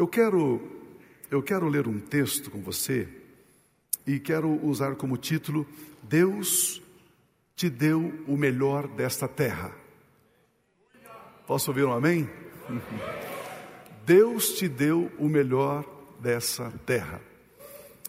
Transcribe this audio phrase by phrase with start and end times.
[0.00, 0.62] Eu quero,
[1.30, 3.06] eu quero ler um texto com você
[4.06, 5.66] e quero usar como título
[6.02, 6.80] Deus
[7.54, 9.76] te deu o melhor desta terra.
[11.46, 12.26] Posso ouvir um amém?
[14.06, 15.84] Deus te deu o melhor
[16.18, 17.20] dessa terra.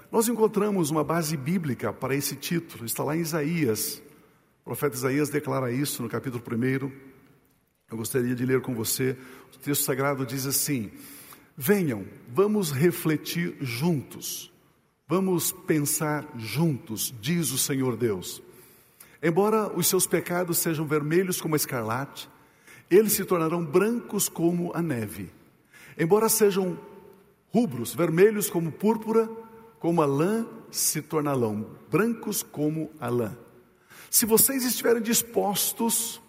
[0.09, 4.01] Nós encontramos uma base bíblica para esse título, está lá em Isaías.
[4.61, 6.89] O profeta Isaías declara isso no capítulo 1.
[7.91, 9.17] Eu gostaria de ler com você.
[9.53, 10.89] O texto sagrado diz assim:
[11.57, 14.51] Venham, vamos refletir juntos,
[15.07, 18.41] vamos pensar juntos, diz o Senhor Deus.
[19.21, 22.29] Embora os seus pecados sejam vermelhos como a escarlate,
[22.89, 25.29] eles se tornarão brancos como a neve.
[25.97, 26.79] Embora sejam
[27.53, 29.29] rubros, vermelhos como púrpura,
[29.79, 33.37] como a lã, se tornarão brancos como a lã.
[34.09, 36.21] Se vocês estiverem dispostos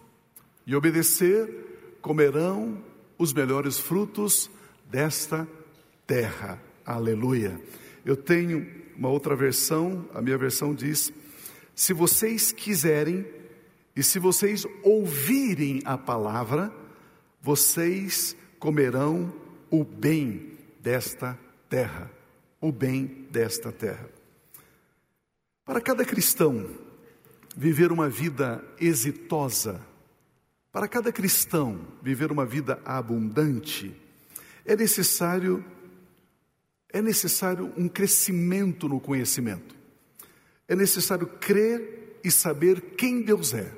[0.65, 2.83] e obedecer, comerão
[3.17, 4.49] os melhores frutos
[4.93, 5.47] desta
[6.05, 6.61] terra.
[6.85, 7.59] Aleluia.
[8.05, 8.63] Eu tenho
[8.95, 11.11] uma outra versão, a minha versão diz:
[11.73, 13.25] se vocês quiserem
[13.95, 16.71] e se vocês ouvirem a palavra,
[17.41, 19.33] vocês comerão
[19.71, 22.11] o bem desta terra.
[22.61, 24.07] O bem desta terra.
[25.65, 26.69] Para cada cristão,
[27.57, 29.81] viver uma vida exitosa,
[30.71, 34.02] para cada cristão, viver uma vida abundante,
[34.65, 35.63] é necessário
[36.93, 39.75] é necessário um crescimento no conhecimento.
[40.67, 43.75] É necessário crer e saber quem Deus é.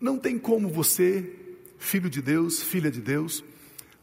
[0.00, 1.28] Não tem como você,
[1.78, 3.44] filho de Deus, filha de Deus,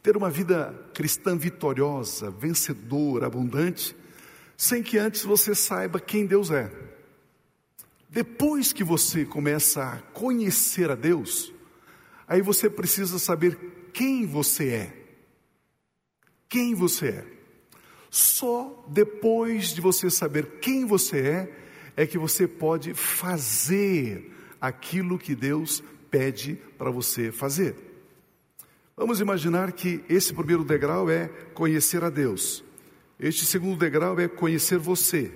[0.03, 3.95] ter uma vida cristã vitoriosa, vencedora, abundante,
[4.57, 6.69] sem que antes você saiba quem Deus é.
[8.09, 11.53] Depois que você começa a conhecer a Deus,
[12.27, 13.57] aí você precisa saber
[13.93, 15.06] quem você é
[16.49, 17.25] quem você é.
[18.09, 21.57] Só depois de você saber quem você é,
[21.95, 27.75] é que você pode fazer aquilo que Deus pede para você fazer.
[28.95, 32.63] Vamos imaginar que esse primeiro degrau é conhecer a Deus.
[33.19, 35.31] Este segundo degrau é conhecer você.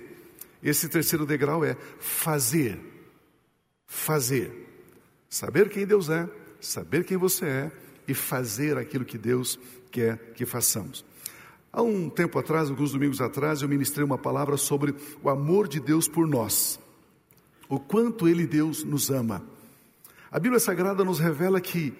[0.63, 2.79] Esse terceiro degrau é fazer.
[3.85, 4.51] Fazer.
[5.29, 6.27] Saber quem Deus é,
[6.59, 7.71] saber quem você é
[8.07, 9.59] e fazer aquilo que Deus
[9.91, 11.05] quer que façamos.
[11.73, 14.93] Há um tempo atrás, alguns domingos atrás, eu ministrei uma palavra sobre
[15.23, 16.79] o amor de Deus por nós.
[17.69, 19.41] O quanto Ele, Deus, nos ama.
[20.29, 21.93] A Bíblia Sagrada nos revela que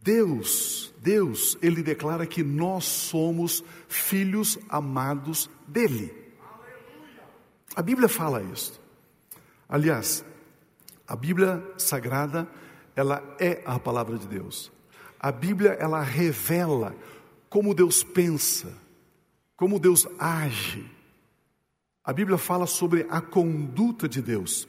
[0.00, 6.12] Deus, Deus, Ele declara que nós somos filhos amados dEle.
[7.74, 8.80] A Bíblia fala isso.
[9.68, 10.24] Aliás,
[11.08, 12.48] a Bíblia Sagrada,
[12.94, 14.70] ela é a palavra de Deus.
[15.18, 16.94] A Bíblia, ela revela
[17.48, 18.83] como Deus pensa,
[19.64, 20.84] como Deus age.
[22.04, 24.68] A Bíblia fala sobre a conduta de Deus.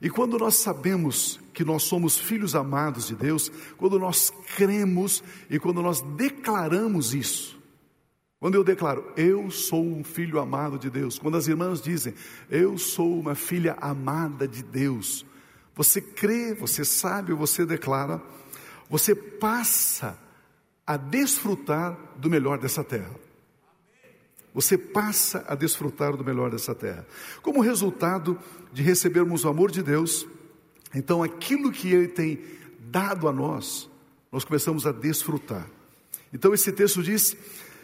[0.00, 5.20] E quando nós sabemos que nós somos filhos amados de Deus, quando nós cremos
[5.50, 7.58] e quando nós declaramos isso,
[8.38, 12.14] quando eu declaro, eu sou um filho amado de Deus, quando as irmãs dizem,
[12.48, 15.26] eu sou uma filha amada de Deus,
[15.74, 18.22] você crê, você sabe, você declara,
[18.88, 20.16] você passa
[20.86, 23.10] a desfrutar do melhor dessa terra.
[24.52, 27.06] Você passa a desfrutar do melhor dessa terra.
[27.42, 28.38] Como resultado
[28.72, 30.26] de recebermos o amor de Deus,
[30.94, 32.42] então aquilo que Ele tem
[32.80, 33.88] dado a nós,
[34.32, 35.66] nós começamos a desfrutar.
[36.32, 37.36] Então esse texto diz: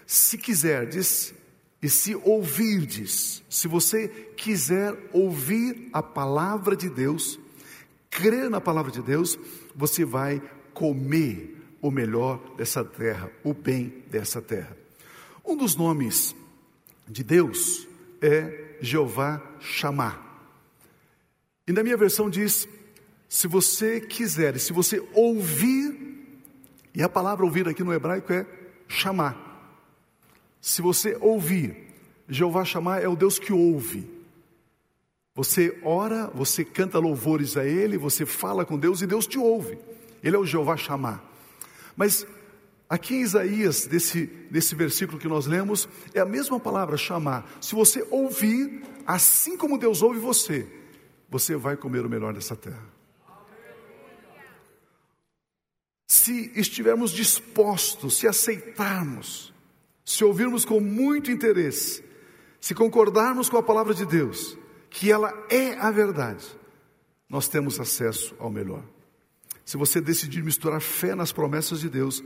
[0.06, 1.32] se quiserdes
[1.80, 7.38] e se ouvirdes, se você quiser ouvir a palavra de Deus,
[8.10, 9.38] crer na palavra de Deus,
[9.74, 10.42] você vai
[10.74, 14.76] comer o melhor dessa terra, o bem dessa terra.
[15.44, 16.34] Um dos nomes
[17.08, 17.86] de Deus
[18.20, 20.24] é Jeová chamar.
[21.66, 22.68] E na minha versão diz:
[23.28, 26.16] se você quiser, se você ouvir,
[26.94, 28.46] e a palavra ouvir aqui no hebraico é
[28.88, 29.44] chamar.
[30.60, 31.76] Se você ouvir,
[32.28, 34.10] Jeová chamar é o Deus que ouve.
[35.34, 39.78] Você ora, você canta louvores a Ele, você fala com Deus e Deus te ouve.
[40.22, 41.22] Ele é o Jeová chamar.
[41.94, 42.26] Mas
[42.88, 47.48] Aqui em Isaías, desse, desse versículo que nós lemos, é a mesma palavra, chamar.
[47.60, 50.68] Se você ouvir, assim como Deus ouve você,
[51.28, 52.94] você vai comer o melhor dessa terra.
[56.06, 59.52] Se estivermos dispostos, se aceitarmos,
[60.04, 62.04] se ouvirmos com muito interesse,
[62.60, 64.56] se concordarmos com a palavra de Deus,
[64.88, 66.46] que ela é a verdade,
[67.28, 68.84] nós temos acesso ao melhor.
[69.64, 72.22] Se você decidir misturar fé nas promessas de Deus,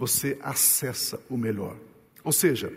[0.00, 1.76] você acessa o melhor.
[2.24, 2.72] Ou seja,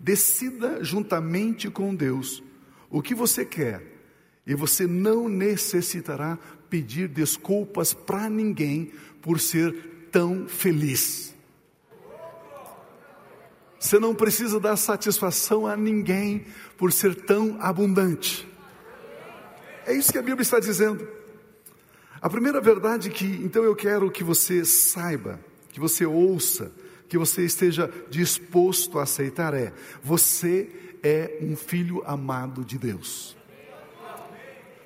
[0.00, 2.42] decida juntamente com Deus
[2.88, 3.82] o que você quer
[4.46, 6.38] e você não necessitará
[6.70, 8.90] pedir desculpas para ninguém
[9.20, 11.34] por ser tão feliz.
[13.78, 16.46] Você não precisa dar satisfação a ninguém
[16.78, 18.48] por ser tão abundante.
[19.84, 21.06] É isso que a Bíblia está dizendo.
[22.18, 25.38] A primeira verdade que então eu quero que você saiba,
[25.72, 26.70] que você ouça,
[27.08, 29.72] que você esteja disposto a aceitar é:
[30.02, 30.70] você
[31.02, 33.36] é um filho amado de Deus.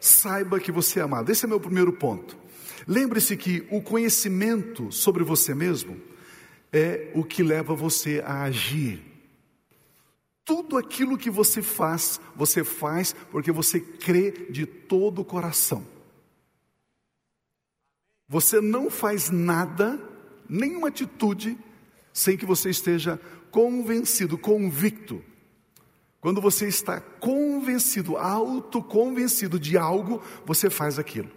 [0.00, 1.30] Saiba que você é amado.
[1.30, 2.38] Esse é meu primeiro ponto.
[2.86, 6.00] Lembre-se que o conhecimento sobre você mesmo
[6.72, 9.02] é o que leva você a agir.
[10.44, 15.84] Tudo aquilo que você faz, você faz porque você crê de todo o coração.
[18.28, 20.00] Você não faz nada,
[20.48, 21.58] nenhuma atitude,
[22.12, 23.20] sem que você esteja
[23.50, 25.22] convencido, convicto.
[26.20, 31.30] Quando você está convencido, autoconvencido de algo, você faz aquilo.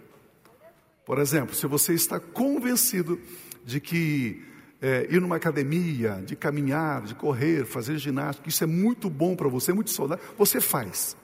[1.04, 3.20] Por exemplo, se você está convencido
[3.64, 4.42] de que
[4.80, 9.48] é, ir numa academia, de caminhar, de correr, fazer ginástica, isso é muito bom para
[9.48, 11.16] você, é muito saudável, você faz.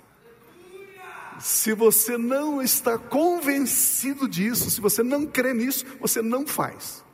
[1.38, 7.04] Se você não está convencido disso, se você não crê nisso, você não faz.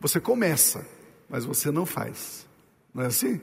[0.00, 0.86] Você começa,
[1.28, 2.46] mas você não faz.
[2.94, 3.40] Não é assim?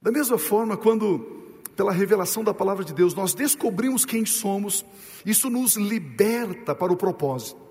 [0.00, 4.84] Da mesma forma, quando, pela revelação da palavra de Deus, nós descobrimos quem somos,
[5.24, 7.64] isso nos liberta para o propósito.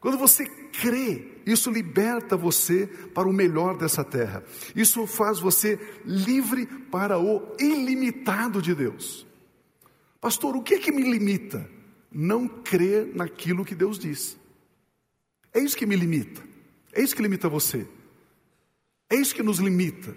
[0.00, 4.42] Quando você crê, isso liberta você para o melhor dessa terra.
[4.74, 9.26] Isso faz você livre para o ilimitado de Deus.
[10.18, 11.68] Pastor, o que é que me limita?
[12.10, 14.38] Não crer naquilo que Deus diz.
[15.52, 16.49] É isso que me limita.
[16.92, 17.86] É isso que limita você.
[19.08, 20.14] É isso que nos limita.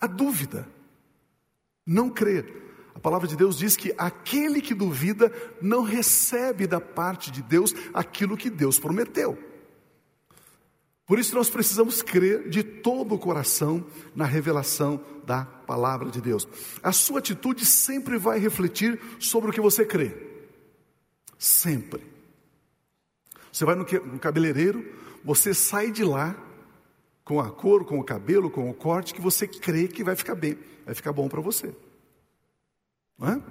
[0.00, 0.68] A dúvida.
[1.86, 2.62] Não crer.
[2.94, 7.74] A palavra de Deus diz que aquele que duvida não recebe da parte de Deus
[7.92, 9.38] aquilo que Deus prometeu.
[11.06, 13.84] Por isso nós precisamos crer de todo o coração
[14.14, 16.48] na revelação da palavra de Deus.
[16.82, 20.16] A sua atitude sempre vai refletir sobre o que você crê.
[21.36, 22.02] Sempre.
[23.52, 23.84] Você vai no
[24.18, 24.84] cabeleireiro,
[25.24, 26.36] você sai de lá
[27.24, 30.34] com a cor, com o cabelo, com o corte que você crê que vai ficar
[30.34, 31.74] bem, vai ficar bom para você.
[33.18, 33.42] Não é?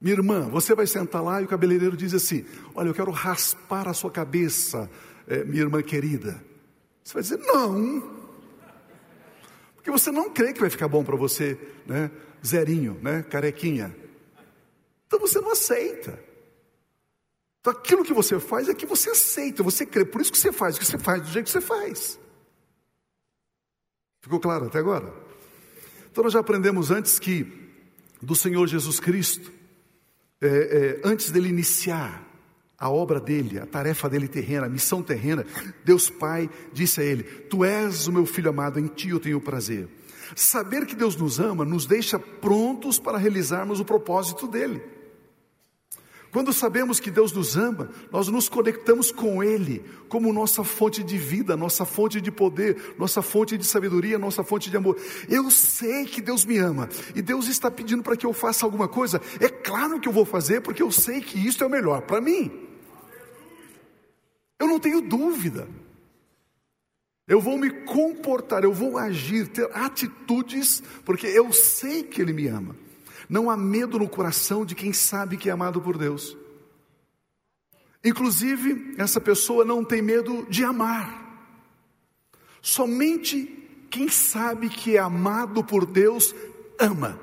[0.00, 2.44] Minha irmã, você vai sentar lá e o cabeleireiro diz assim:
[2.74, 4.88] Olha, eu quero raspar a sua cabeça,
[5.26, 6.44] é, minha irmã querida.
[7.02, 8.18] Você vai dizer: Não.
[9.74, 12.10] Porque você não crê que vai ficar bom para você, né?
[12.44, 13.22] Zerinho, né?
[13.22, 13.96] Carequinha.
[15.06, 16.27] Então você não aceita.
[17.68, 20.02] Então aquilo que você faz é que você aceita, você crê.
[20.02, 22.18] Por isso que você faz o que você faz do jeito que você faz.
[24.22, 25.12] Ficou claro até agora?
[26.10, 27.46] Então nós já aprendemos antes que
[28.22, 29.52] do Senhor Jesus Cristo,
[30.40, 32.26] é, é, antes dele iniciar
[32.78, 35.44] a obra dele, a tarefa dele terrena, a missão terrena,
[35.84, 39.42] Deus Pai disse a ele: Tu és o meu filho amado, em ti eu tenho
[39.42, 39.86] prazer.
[40.34, 44.97] Saber que Deus nos ama nos deixa prontos para realizarmos o propósito dele.
[46.30, 51.16] Quando sabemos que Deus nos ama, nós nos conectamos com Ele como nossa fonte de
[51.16, 54.98] vida, nossa fonte de poder, nossa fonte de sabedoria, nossa fonte de amor.
[55.28, 58.86] Eu sei que Deus me ama e Deus está pedindo para que eu faça alguma
[58.86, 59.20] coisa.
[59.40, 62.20] É claro que eu vou fazer porque eu sei que isso é o melhor para
[62.20, 62.50] mim.
[64.58, 65.66] Eu não tenho dúvida.
[67.26, 72.48] Eu vou me comportar, eu vou agir, ter atitudes, porque eu sei que Ele me
[72.48, 72.74] ama.
[73.28, 76.36] Não há medo no coração de quem sabe que é amado por Deus.
[78.04, 81.26] Inclusive, essa pessoa não tem medo de amar.
[82.62, 83.46] Somente
[83.90, 86.34] quem sabe que é amado por Deus
[86.78, 87.20] ama.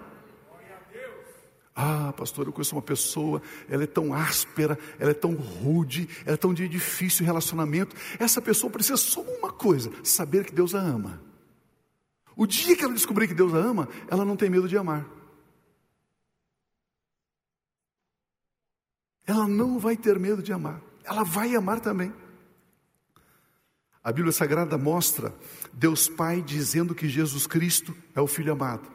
[1.78, 6.36] Ah, pastor, eu conheço uma pessoa, ela é tão áspera, ela é tão rude, ela
[6.36, 7.96] é tão de difícil relacionamento.
[8.18, 11.22] Essa pessoa precisa só uma coisa: saber que Deus a ama.
[12.36, 15.06] O dia que ela descobrir que Deus a ama, ela não tem medo de amar.
[19.26, 22.14] Ela não vai ter medo de amar, ela vai amar também.
[24.04, 25.34] A Bíblia Sagrada mostra
[25.74, 28.88] Deus Pai dizendo que Jesus Cristo é o Filho amado.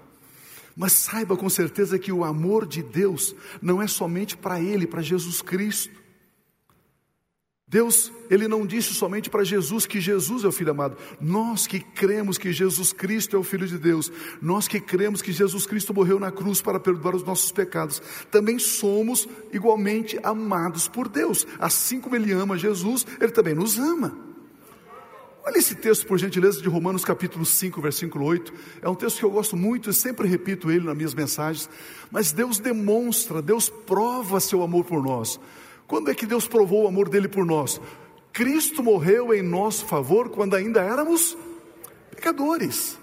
[0.76, 5.02] Mas saiba com certeza que o amor de Deus não é somente para Ele, para
[5.02, 5.99] Jesus Cristo.
[7.70, 10.96] Deus, Ele não disse somente para Jesus que Jesus é o Filho amado.
[11.20, 14.10] Nós que cremos que Jesus Cristo é o Filho de Deus,
[14.42, 18.58] nós que cremos que Jesus Cristo morreu na cruz para perdoar os nossos pecados, também
[18.58, 21.46] somos igualmente amados por Deus.
[21.60, 24.18] Assim como Ele ama Jesus, Ele também nos ama.
[25.44, 28.52] Olha esse texto, por gentileza, de Romanos capítulo 5, versículo 8.
[28.82, 31.70] É um texto que eu gosto muito e sempre repito ele nas minhas mensagens.
[32.10, 35.38] Mas Deus demonstra, Deus prova seu amor por nós.
[35.90, 37.80] Quando é que Deus provou o amor dele por nós?
[38.32, 41.36] Cristo morreu em nosso favor quando ainda éramos
[42.12, 42.96] pecadores.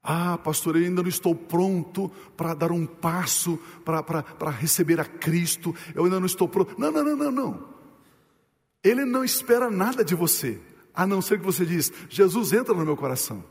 [0.00, 5.74] Ah, pastor, eu ainda não estou pronto para dar um passo para receber a Cristo.
[5.96, 6.76] Eu ainda não estou pronto.
[6.78, 7.68] Não, não, não, não, não.
[8.84, 10.60] Ele não espera nada de você,
[10.94, 13.42] a não ser que você diz: Jesus entra no meu coração.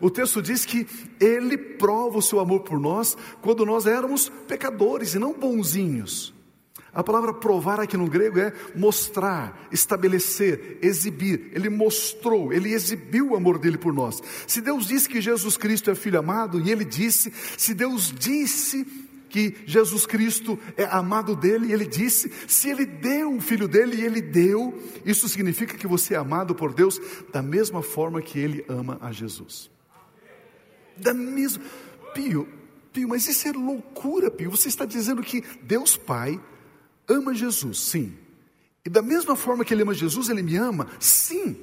[0.00, 0.86] O texto diz que
[1.20, 6.33] ele prova o seu amor por nós quando nós éramos pecadores e não bonzinhos.
[6.94, 11.50] A palavra provar aqui no grego é mostrar, estabelecer, exibir.
[11.52, 14.22] Ele mostrou, ele exibiu o amor dele por nós.
[14.46, 18.86] Se Deus disse que Jesus Cristo é filho amado, e ele disse, se Deus disse
[19.28, 23.96] que Jesus Cristo é amado dele, e ele disse, se ele deu o filho dele
[23.96, 27.00] e ele deu, isso significa que você é amado por Deus
[27.32, 29.68] da mesma forma que ele ama a Jesus.
[30.96, 31.64] Da mesma.
[32.14, 32.46] Pio,
[32.92, 34.52] Pio, mas isso é loucura, Pio.
[34.52, 36.40] Você está dizendo que Deus Pai
[37.08, 38.16] ama Jesus, sim.
[38.84, 41.56] E da mesma forma que ele ama Jesus, ele me ama, sim.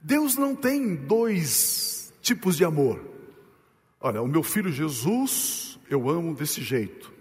[0.00, 3.00] Deus não tem dois tipos de amor.
[4.00, 7.12] Olha, o meu filho Jesus, eu amo desse jeito.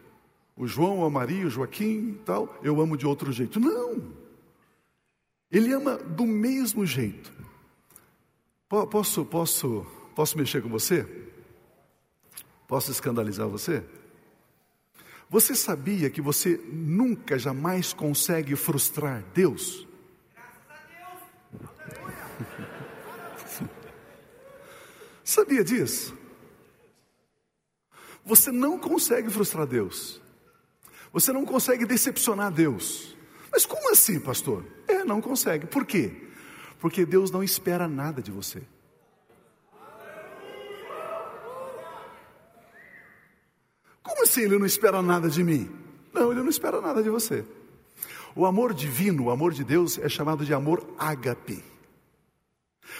[0.55, 3.59] O João, a Maria, o Joaquim e tal, eu amo de outro jeito.
[3.59, 4.01] Não.
[5.51, 7.31] Ele ama do mesmo jeito.
[8.67, 9.85] Posso, posso,
[10.15, 11.07] posso mexer com você?
[12.67, 13.83] Posso escandalizar você?
[15.29, 19.85] Você sabia que você nunca, jamais consegue frustrar Deus?
[25.23, 26.15] Sabia disso?
[28.23, 30.21] Você não consegue frustrar Deus.
[31.11, 33.15] Você não consegue decepcionar Deus.
[33.51, 34.65] Mas como assim, pastor?
[34.87, 35.67] É, não consegue.
[35.67, 36.29] Por quê?
[36.79, 38.63] Porque Deus não espera nada de você.
[44.17, 45.69] Como assim ele não espera nada de mim?
[46.11, 47.45] Não, ele não espera nada de você.
[48.35, 51.63] O amor divino, o amor de Deus é chamado de amor ágape.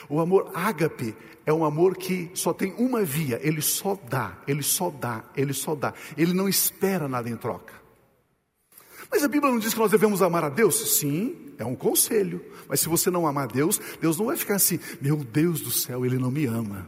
[0.08, 4.62] O amor ágape é um amor que só tem uma via, ele só dá, ele
[4.62, 5.92] só dá, ele só dá.
[6.16, 7.74] Ele não espera nada em troca.
[9.10, 11.00] Mas a Bíblia não diz que nós devemos amar a Deus?
[11.00, 12.46] Sim, é um conselho.
[12.68, 16.06] Mas se você não amar Deus, Deus não vai ficar assim, meu Deus do céu,
[16.06, 16.88] ele não me ama.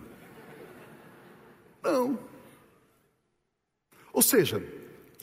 [1.81, 2.28] Não.
[4.19, 4.61] Ou seja,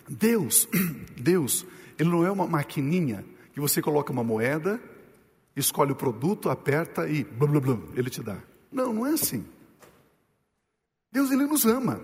[0.08, 0.66] Deus,
[1.20, 1.66] Deus,
[1.98, 4.80] ele não é uma maquininha que você coloca uma moeda,
[5.54, 8.38] escolhe o produto, aperta e blum, blum, blum, ele te dá.
[8.72, 9.44] Não, não é assim.
[11.12, 12.00] Deus ele nos ama.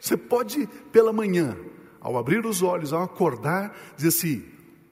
[0.00, 1.56] Você pode pela manhã,
[2.00, 4.44] ao abrir os olhos, ao acordar, dizer assim: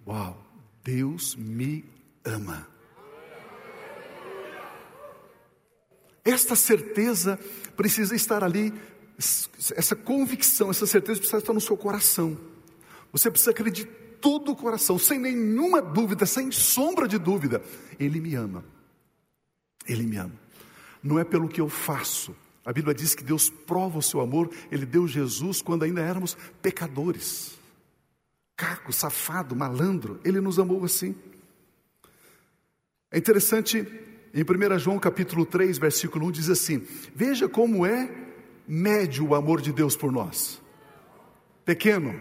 [0.05, 0.45] "Uau,
[0.83, 1.85] Deus me
[2.25, 2.67] ama".
[6.25, 7.39] Esta certeza
[7.77, 8.75] precisa estar ali
[9.17, 12.37] essa convicção, essa certeza precisa estar no seu coração.
[13.13, 17.63] Você precisa acreditar todo o coração, sem nenhuma dúvida, sem sombra de dúvida,
[18.01, 18.65] Ele me ama.
[19.87, 20.33] Ele me ama.
[21.03, 22.35] Não é pelo que eu faço.
[22.65, 26.39] A Bíblia diz que Deus prova o seu amor, Ele deu Jesus quando ainda éramos
[26.63, 27.59] pecadores.
[28.57, 31.15] Caco, safado, malandro, Ele nos amou assim.
[33.11, 33.87] É interessante,
[34.33, 36.83] em 1 João capítulo 3, versículo 1, diz assim:
[37.15, 38.11] Veja como é
[38.67, 40.61] médio o amor de Deus por nós.
[41.65, 42.15] Pequeno.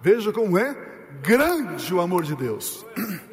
[0.00, 0.74] Veja como é
[1.22, 2.84] grande o amor de Deus.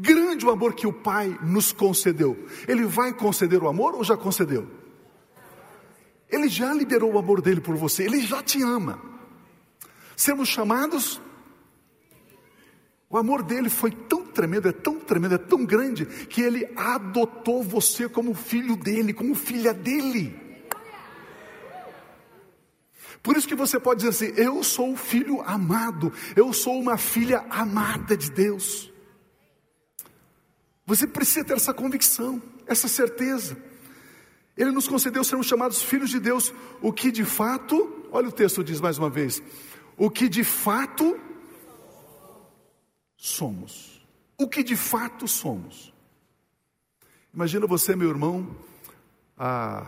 [0.00, 2.46] Grande o amor que o Pai nos concedeu.
[2.68, 4.68] Ele vai conceder o amor ou já concedeu?
[6.30, 9.02] Ele já liberou o amor dele por você, ele já te ama.
[10.14, 11.20] Sermos chamados,
[13.10, 17.62] o amor dele foi tão tremendo, é tão tremendo, é tão grande, que ele adotou
[17.62, 20.38] você como filho dele, como filha dele.
[23.22, 26.98] Por isso que você pode dizer assim: Eu sou o filho amado, eu sou uma
[26.98, 28.92] filha amada de Deus.
[30.86, 33.56] Você precisa ter essa convicção, essa certeza.
[34.56, 38.64] Ele nos concedeu sermos chamados filhos de Deus, o que de fato, olha o texto
[38.64, 39.42] diz mais uma vez,
[39.96, 41.18] o que de fato
[43.18, 44.00] somos.
[44.38, 45.92] O que de fato somos.
[47.34, 48.56] Imagina você, meu irmão,
[49.36, 49.86] há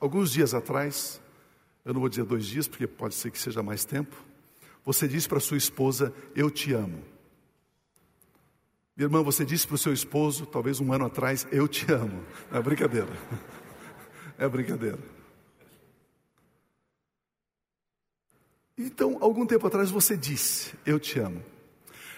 [0.00, 1.20] alguns dias atrás,
[1.84, 4.16] eu não vou dizer dois dias, porque pode ser que seja mais tempo.
[4.84, 7.02] Você disse para sua esposa: Eu te amo.
[8.96, 12.24] Minha irmã, você disse para o seu esposo, talvez um ano atrás, eu te amo.
[12.50, 13.08] É brincadeira.
[14.38, 14.98] É brincadeira.
[18.76, 21.42] Então, algum tempo atrás você disse, eu te amo.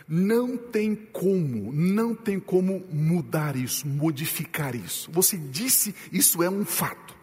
[0.09, 5.11] Não tem como, não tem como mudar isso, modificar isso.
[5.12, 7.15] Você disse, isso é um fato.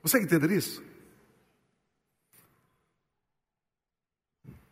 [0.00, 0.80] Você entender isso?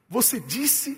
[0.08, 0.96] Você disse,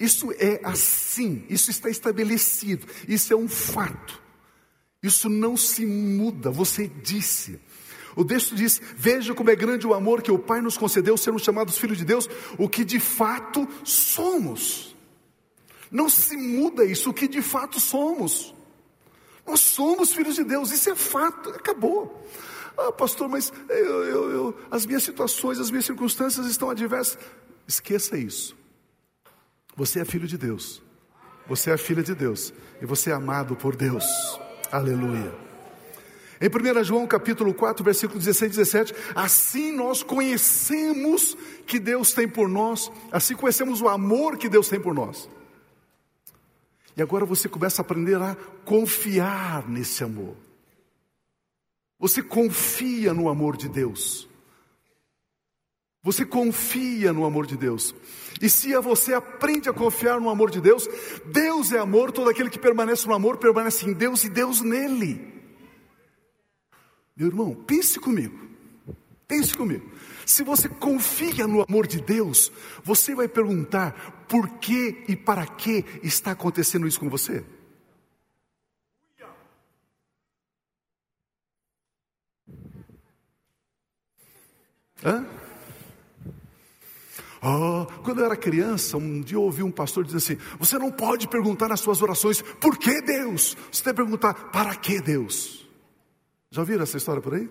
[0.00, 4.20] isso é assim, isso está estabelecido, isso é um fato.
[5.02, 7.60] Isso não se muda, você disse.
[8.16, 11.42] O texto diz: Veja como é grande o amor que o Pai nos concedeu, sermos
[11.42, 12.28] chamados filhos de Deus,
[12.58, 14.94] o que de fato somos.
[15.90, 18.54] Não se muda isso, o que de fato somos.
[19.46, 22.26] Nós somos filhos de Deus, isso é fato, acabou.
[22.76, 27.18] Ah, pastor, mas eu, eu, eu, as minhas situações, as minhas circunstâncias estão adversas.
[27.66, 28.56] Esqueça isso.
[29.76, 30.82] Você é filho de Deus,
[31.46, 34.04] você é filha de Deus, e você é amado por Deus.
[34.72, 35.43] Aleluia.
[36.40, 41.36] Em 1 João capítulo 4, versículo 16 e 17, assim nós conhecemos
[41.66, 45.28] que Deus tem por nós, assim conhecemos o amor que Deus tem por nós.
[46.96, 50.36] E agora você começa a aprender a confiar nesse amor.
[51.98, 54.28] Você confia no amor de Deus.
[56.02, 57.94] Você confia no amor de Deus.
[58.40, 60.86] E se você aprende a confiar no amor de Deus,
[61.24, 65.33] Deus é amor, todo aquele que permanece no amor permanece em Deus e Deus nele.
[67.16, 68.38] Meu irmão, pense comigo.
[69.26, 69.90] Pense comigo.
[70.26, 72.50] Se você confia no amor de Deus,
[72.82, 77.44] você vai perguntar por que e para que está acontecendo isso com você?
[85.04, 85.26] Hã?
[87.42, 90.90] Oh, quando eu era criança, um dia eu ouvi um pastor dizer assim: Você não
[90.90, 93.54] pode perguntar nas suas orações, por que Deus?
[93.70, 95.63] Você tem que perguntar, para que Deus?
[96.54, 97.50] Já ouviram essa história por aí?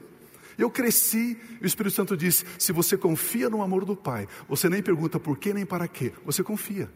[0.58, 4.70] Eu cresci e o Espírito Santo disse: se você confia no amor do Pai, você
[4.70, 6.90] nem pergunta por que nem para quê, você confia.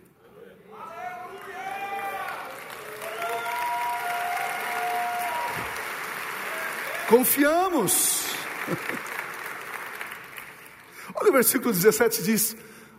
[7.10, 8.28] Confiamos.
[11.14, 12.56] Olha o versículo 17 diz: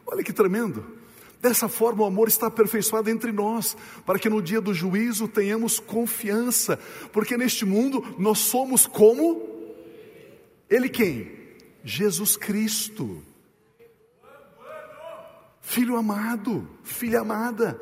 [0.06, 0.97] olha que tremendo.
[1.40, 5.78] Dessa forma, o amor está aperfeiçoado entre nós, para que no dia do juízo tenhamos
[5.78, 6.78] confiança,
[7.12, 9.40] porque neste mundo nós somos como
[10.68, 11.30] Ele quem?
[11.84, 13.22] Jesus Cristo.
[15.68, 17.78] Filho amado, filha amada.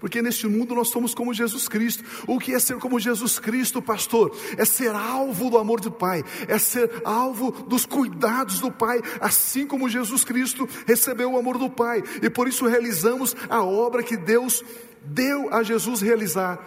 [0.00, 2.02] Porque neste mundo nós somos como Jesus Cristo.
[2.26, 4.36] O que é ser como Jesus Cristo, pastor?
[4.56, 9.68] É ser alvo do amor do Pai, é ser alvo dos cuidados do Pai, assim
[9.68, 12.02] como Jesus Cristo recebeu o amor do Pai.
[12.20, 14.64] E por isso realizamos a obra que Deus
[15.04, 16.58] deu a Jesus realizar.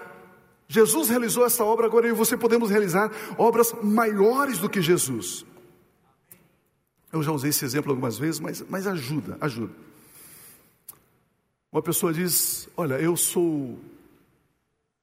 [0.70, 5.46] Jesus realizou essa obra, agora eu e você podemos realizar obras maiores do que Jesus.
[7.12, 9.91] Eu já usei esse exemplo algumas vezes, mas, mas ajuda, ajuda.
[11.72, 13.80] Uma pessoa diz: Olha, eu sou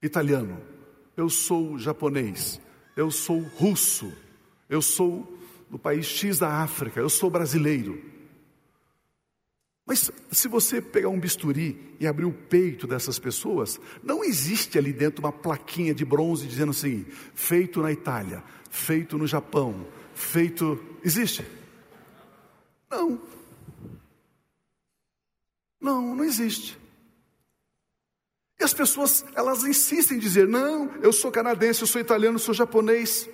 [0.03, 0.61] italiano,
[1.17, 2.61] eu sou japonês,
[2.95, 4.13] eu sou russo,
[4.69, 5.39] eu sou
[5.71, 8.03] do país X da África, eu sou brasileiro.
[9.87, 14.93] Mas se você pegar um bisturi e abrir o peito dessas pessoas, não existe ali
[14.93, 20.79] dentro uma plaquinha de bronze dizendo assim: feito na Itália, feito no Japão, feito.
[21.03, 21.43] Existe?
[22.91, 23.19] Não.
[25.89, 26.79] Não, não existe.
[28.61, 32.41] E as pessoas, elas insistem em dizer: não, eu sou canadense, eu sou italiano, eu
[32.41, 33.27] sou japonês.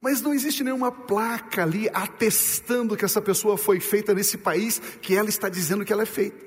[0.00, 5.14] Mas não existe nenhuma placa ali atestando que essa pessoa foi feita nesse país que
[5.14, 6.42] ela está dizendo que ela é feita.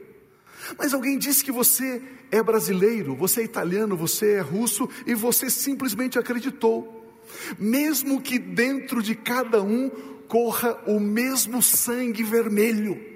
[0.80, 5.48] Mas alguém disse que você é brasileiro, você é italiano, você é russo e você
[5.48, 7.06] simplesmente acreditou.
[7.60, 9.92] Mesmo que dentro de cada um
[10.28, 13.15] corra o mesmo sangue vermelho.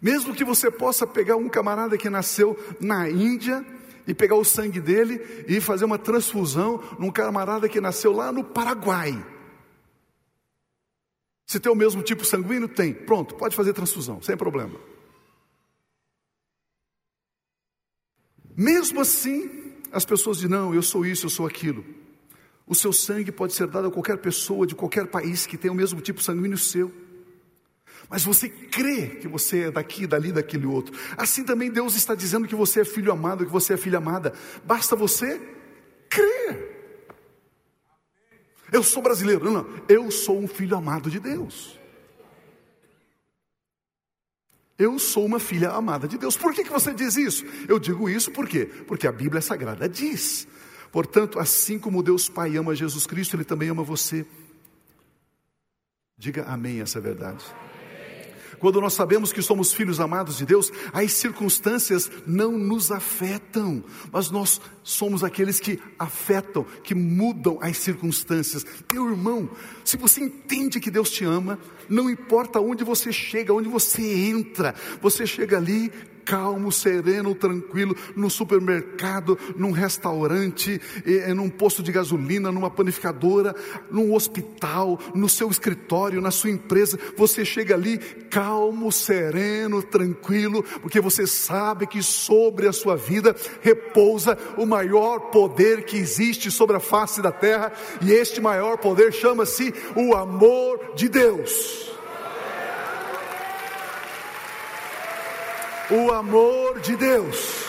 [0.00, 3.64] Mesmo que você possa pegar um camarada que nasceu na Índia
[4.06, 8.44] e pegar o sangue dele e fazer uma transfusão num camarada que nasceu lá no
[8.44, 9.24] Paraguai.
[11.46, 12.68] Se tem o mesmo tipo sanguíneo?
[12.68, 12.92] Tem.
[12.92, 14.78] Pronto, pode fazer transfusão, sem problema.
[18.56, 21.84] Mesmo assim, as pessoas dizem: não, eu sou isso, eu sou aquilo.
[22.66, 25.76] O seu sangue pode ser dado a qualquer pessoa de qualquer país que tenha o
[25.76, 26.92] mesmo tipo sanguíneo seu
[28.08, 30.98] mas você crê que você é daqui, dali, daquele outro.
[31.16, 34.32] Assim também Deus está dizendo que você é filho amado, que você é filha amada.
[34.64, 35.38] Basta você
[36.08, 36.76] crer.
[38.72, 39.82] Eu sou brasileiro, não, não.
[39.88, 41.78] Eu sou um filho amado de Deus.
[44.78, 46.36] Eu sou uma filha amada de Deus.
[46.36, 47.44] Por que, que você diz isso?
[47.68, 48.64] Eu digo isso por quê?
[48.64, 50.46] Porque a Bíblia Sagrada diz.
[50.90, 54.24] Portanto, assim como Deus Pai ama Jesus Cristo, Ele também ama você.
[56.16, 57.44] Diga amém essa verdade.
[58.58, 64.30] Quando nós sabemos que somos filhos amados de Deus, as circunstâncias não nos afetam, mas
[64.30, 68.64] nós somos aqueles que afetam, que mudam as circunstâncias.
[68.92, 69.48] Meu irmão,
[69.84, 74.74] se você entende que Deus te ama, não importa onde você chega, onde você entra,
[75.00, 75.92] você chega ali
[76.28, 80.78] calmo, sereno, tranquilo, no supermercado, num restaurante,
[81.34, 83.56] num posto de gasolina, numa panificadora,
[83.90, 86.98] num hospital, no seu escritório, na sua empresa.
[87.16, 94.36] Você chega ali calmo, sereno, tranquilo, porque você sabe que sobre a sua vida repousa
[94.58, 99.72] o maior poder que existe sobre a face da terra, e este maior poder chama-se
[99.96, 101.97] o amor de Deus.
[105.90, 107.64] O amor de Deus.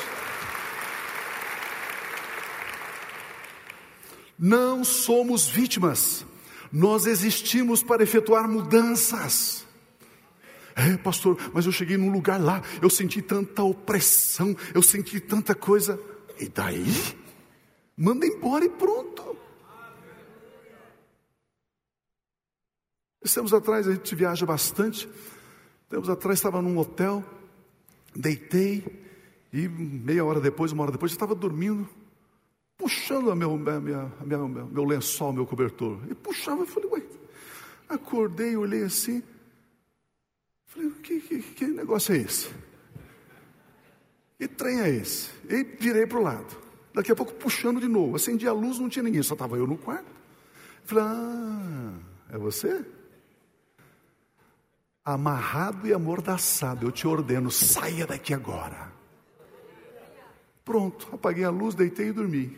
[4.38, 6.26] Não somos vítimas,
[6.72, 9.66] nós existimos para efetuar mudanças.
[10.76, 15.54] É, pastor, mas eu cheguei num lugar lá, eu senti tanta opressão, eu senti tanta
[15.54, 16.00] coisa.
[16.40, 16.86] E daí?
[17.98, 19.38] Manda embora e pronto.
[23.22, 25.10] Estamos atrás, a gente viaja bastante.
[25.90, 27.26] Tempos atrás estava num hotel,
[28.16, 28.84] Deitei
[29.52, 31.88] e meia hora depois, uma hora depois, eu estava dormindo,
[32.78, 36.00] puxando a meu, a minha, a minha, meu lençol, meu cobertor.
[36.10, 37.04] E puxava, eu falei, ué,
[37.88, 39.24] acordei, olhei assim,
[40.66, 42.50] falei, que, que, que negócio é esse?
[44.38, 45.32] Que trem é esse?
[45.50, 46.58] E virei para o lado.
[46.94, 48.16] Daqui a pouco puxando de novo.
[48.16, 50.10] Acendi a luz, não tinha ninguém, só estava eu no quarto.
[50.86, 51.94] Falei, ah,
[52.30, 52.86] é você?
[55.14, 58.92] Amarrado e amordaçado, eu te ordeno, saia daqui agora.
[60.64, 62.58] Pronto, apaguei a luz, deitei e dormi.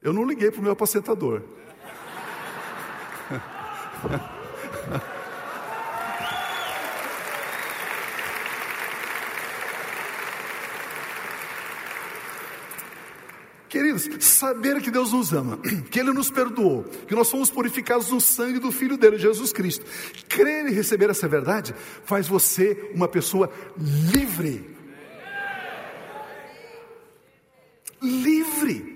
[0.00, 1.42] Eu não liguei para o meu apacentador.
[13.92, 15.58] Queridos, saber que Deus nos ama,
[15.90, 19.84] que Ele nos perdoou, que nós fomos purificados no sangue do Filho dele, Jesus Cristo.
[20.28, 21.74] Crer e receber essa verdade
[22.04, 24.70] faz você uma pessoa livre.
[28.00, 28.92] Livre.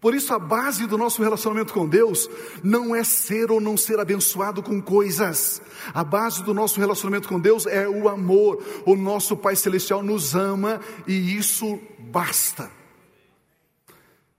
[0.00, 2.30] Por isso, a base do nosso relacionamento com Deus
[2.62, 5.60] não é ser ou não ser abençoado com coisas.
[5.92, 8.62] A base do nosso relacionamento com Deus é o amor.
[8.86, 12.77] O nosso Pai Celestial nos ama e isso basta.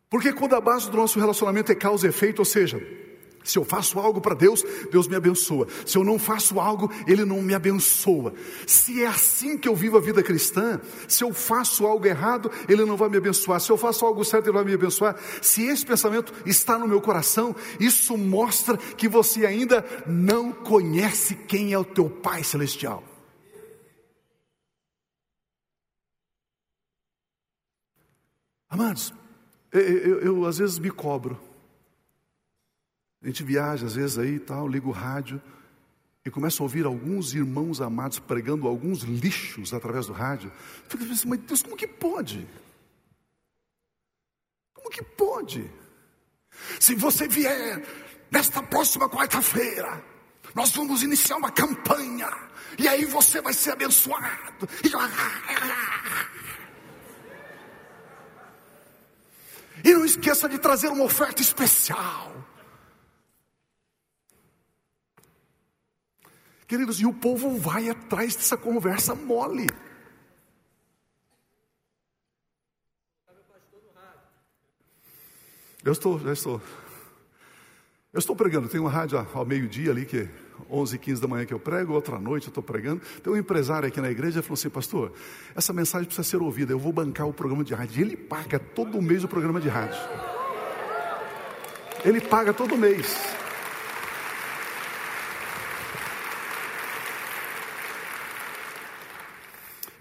[0.10, 2.82] Porque quando a base do nosso relacionamento é causa e efeito, ou seja,
[3.43, 5.67] se eu faço algo para Deus, Deus me abençoa.
[5.86, 8.34] Se eu não faço algo, Ele não me abençoa.
[8.67, 12.86] Se é assim que eu vivo a vida cristã, se eu faço algo errado, Ele
[12.86, 13.60] não vai me abençoar.
[13.62, 15.15] Se eu faço algo certo, Ele vai me abençoar.
[15.41, 21.74] Se esse pensamento está no meu coração, isso mostra que você ainda não conhece quem
[21.74, 23.04] é o teu Pai Celestial.
[28.69, 29.12] Amados,
[29.71, 31.39] eu, eu, eu, às vezes me cobro.
[33.21, 35.41] A gente viaja às vezes aí e tal, ligo o rádio
[36.25, 40.51] e começo a ouvir alguns irmãos amados pregando alguns lixos através do rádio.
[40.88, 42.47] Fico pensando, mas Deus, como que pode?
[44.73, 45.69] Como que pode?
[46.79, 47.84] Se você vier
[48.32, 50.03] nesta próxima quarta-feira,
[50.55, 52.29] nós vamos iniciar uma campanha,
[52.77, 54.67] e aí você vai ser abençoado.
[54.84, 54.89] E...
[59.84, 62.34] E não esqueça de trazer uma oferta especial.
[66.68, 69.68] Queridos, e o povo vai atrás dessa conversa mole.
[75.84, 76.62] Eu estou, já estou.
[78.13, 80.30] Eu estou pregando, tem uma rádio ao meio-dia ali que
[80.69, 83.02] 11 e 15 da manhã que eu prego, outra noite eu estou pregando.
[83.24, 85.12] Tem um empresário aqui na igreja falou assim, pastor,
[85.56, 88.02] essa mensagem precisa ser ouvida, eu vou bancar o programa de rádio.
[88.02, 90.00] Ele paga todo mês o programa de rádio.
[92.04, 93.39] Ele paga todo mês.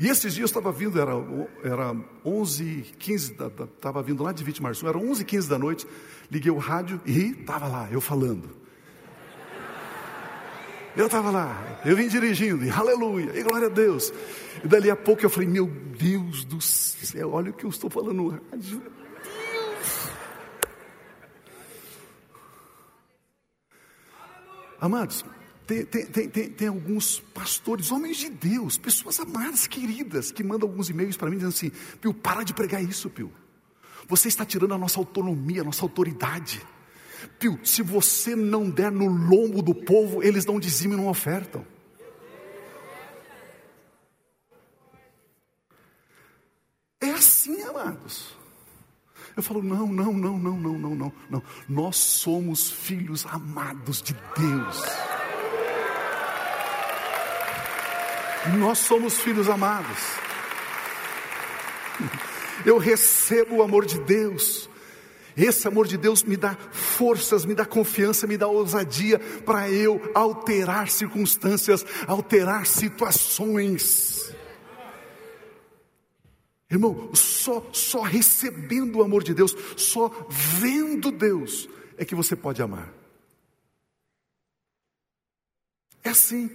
[0.00, 1.12] E esses dias estava vindo, era,
[1.64, 5.86] era 11 15 estava vindo lá de Vitimarçu, era 11 15 da noite,
[6.30, 8.48] liguei o rádio e estava lá, eu falando.
[10.98, 14.12] Eu estava lá, eu vim dirigindo, e aleluia, e glória a Deus.
[14.64, 17.88] E dali a pouco eu falei, meu Deus do céu, olha o que eu estou
[17.88, 18.82] falando no rádio.
[24.80, 25.24] Amados,
[25.68, 30.90] tem, tem, tem, tem, alguns pastores, homens de Deus, pessoas amadas, queridas, que mandam alguns
[30.90, 33.32] e-mails para mim dizendo assim: Pio, para de pregar isso, Pio.
[34.08, 36.60] Você está tirando a nossa autonomia, a nossa autoridade.
[37.38, 41.64] Pio, se você não der no lombo do povo, eles não dizimam e não ofertam.
[47.00, 48.36] É assim, amados.
[49.36, 51.42] Eu falo, não, não, não, não, não, não, não, não.
[51.68, 54.82] Nós somos filhos amados de Deus.
[58.58, 59.98] Nós somos filhos amados.
[62.66, 64.68] Eu recebo o amor de Deus.
[65.38, 70.10] Esse amor de Deus me dá forças, me dá confiança, me dá ousadia para eu
[70.12, 74.34] alterar circunstâncias, alterar situações.
[76.68, 82.60] Irmão, só, só recebendo o amor de Deus, só vendo Deus, é que você pode
[82.60, 82.92] amar.
[86.02, 86.50] É assim.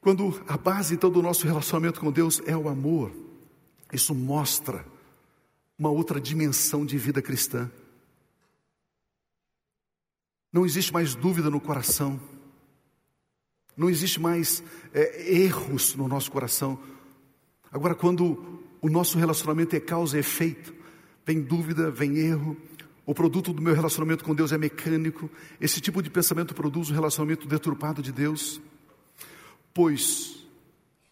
[0.00, 3.12] Quando a base então do nosso relacionamento com Deus é o amor,
[3.92, 4.86] isso mostra
[5.80, 7.68] uma outra dimensão de vida cristã.
[10.52, 12.20] Não existe mais dúvida no coração,
[13.76, 14.62] não existe mais
[14.92, 16.78] é, erros no nosso coração.
[17.72, 20.72] Agora, quando o nosso relacionamento é causa e efeito,
[21.24, 22.56] vem dúvida, vem erro,
[23.06, 25.28] o produto do meu relacionamento com Deus é mecânico,
[25.60, 28.60] esse tipo de pensamento produz um relacionamento deturpado de Deus
[29.72, 30.46] pois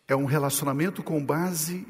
[0.07, 1.87] é um relacionamento com base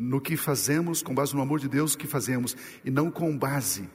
[0.00, 3.90] no que fazemos, com base no amor de Deus que fazemos, e não com base.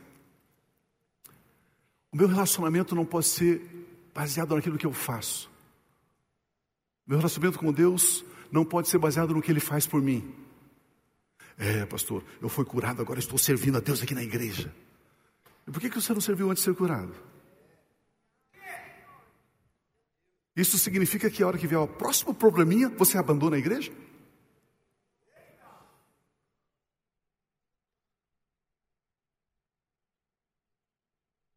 [2.11, 3.61] O meu relacionamento não pode ser
[4.13, 5.49] baseado naquilo que eu faço.
[7.07, 10.35] Meu relacionamento com Deus não pode ser baseado no que Ele faz por mim.
[11.57, 14.75] É, pastor, eu fui curado, agora estou servindo a Deus aqui na igreja.
[15.65, 17.13] E por que, que você não serviu antes de ser curado?
[20.53, 23.91] Isso significa que a hora que vier o próximo probleminha, você abandona a igreja?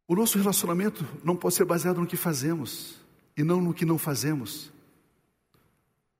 [0.07, 2.99] O nosso relacionamento não pode ser baseado no que fazemos
[3.35, 4.71] e não no que não fazemos.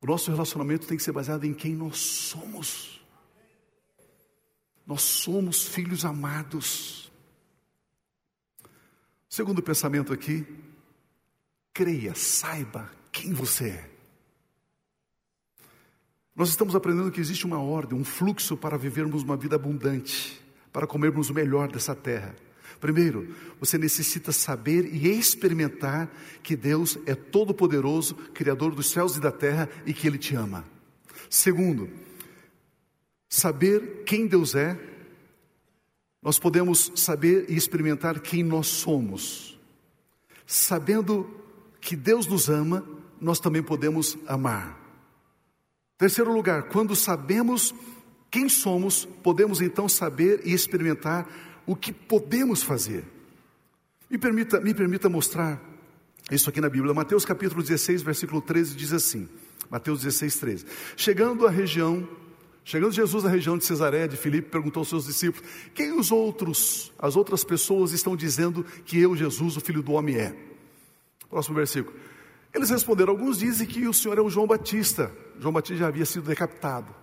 [0.01, 3.01] O nosso relacionamento tem que ser baseado em quem nós somos.
[4.85, 7.11] Nós somos filhos amados.
[9.29, 10.45] Segundo pensamento aqui,
[11.73, 13.89] creia, saiba quem você é.
[16.35, 20.39] Nós estamos aprendendo que existe uma ordem, um fluxo para vivermos uma vida abundante,
[20.71, 22.35] para comermos o melhor dessa terra.
[22.79, 26.11] Primeiro, você necessita saber e experimentar
[26.43, 30.63] que Deus é todo-poderoso, Criador dos céus e da terra e que Ele te ama.
[31.29, 31.89] Segundo,
[33.29, 34.79] saber quem Deus é,
[36.21, 39.59] nós podemos saber e experimentar quem nós somos.
[40.45, 41.29] Sabendo
[41.79, 42.85] que Deus nos ama,
[43.19, 44.77] nós também podemos amar.
[45.97, 47.73] Terceiro lugar, quando sabemos
[48.29, 51.27] quem somos, podemos então saber e experimentar
[51.67, 53.03] o que podemos fazer.
[54.09, 55.61] Me permita, me permita mostrar
[56.31, 56.93] isso aqui na Bíblia.
[56.93, 59.27] Mateus capítulo 16, versículo 13 diz assim:
[59.69, 60.65] Mateus 16, 13.
[60.95, 62.07] Chegando à região,
[62.63, 66.93] chegando Jesus à região de Cesareia de Filipe, perguntou aos seus discípulos: Quem os outros,
[66.97, 70.33] as outras pessoas estão dizendo que eu, Jesus, o filho do homem, é?
[71.29, 71.95] Próximo versículo.
[72.53, 75.11] Eles responderam: alguns dizem que o Senhor é o João Batista.
[75.37, 76.95] João Batista já havia sido decapitado.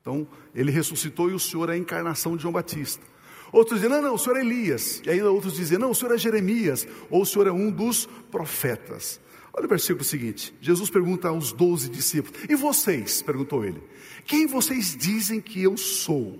[0.00, 3.13] Então, ele ressuscitou e o Senhor é a encarnação de João Batista.
[3.54, 5.00] Outros dizem: não, não, o Senhor é Elias.
[5.04, 6.86] E ainda outros dizem: não, o Senhor é Jeremias.
[7.08, 9.20] Ou o Senhor é um dos profetas.
[9.52, 13.22] Olha o versículo seguinte: Jesus pergunta aos doze discípulos: E vocês?
[13.22, 13.82] perguntou ele:
[14.24, 16.38] Quem vocês dizem que eu sou?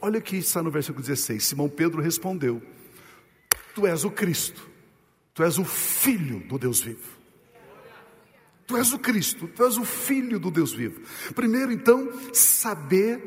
[0.00, 2.62] Olha o que está no versículo 16: Simão Pedro respondeu:
[3.74, 4.68] Tu és o Cristo
[5.38, 7.16] Tu és o filho do Deus vivo.
[8.66, 11.00] Tu és o Cristo, tu és o filho do Deus vivo.
[11.32, 13.22] Primeiro, então, saber,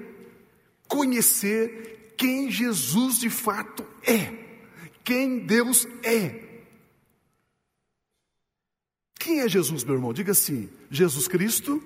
[0.89, 4.31] conhecer quem Jesus de fato é,
[5.03, 6.51] quem Deus é.
[9.17, 10.13] Quem é Jesus, meu irmão?
[10.13, 11.81] Diga assim: Jesus Cristo,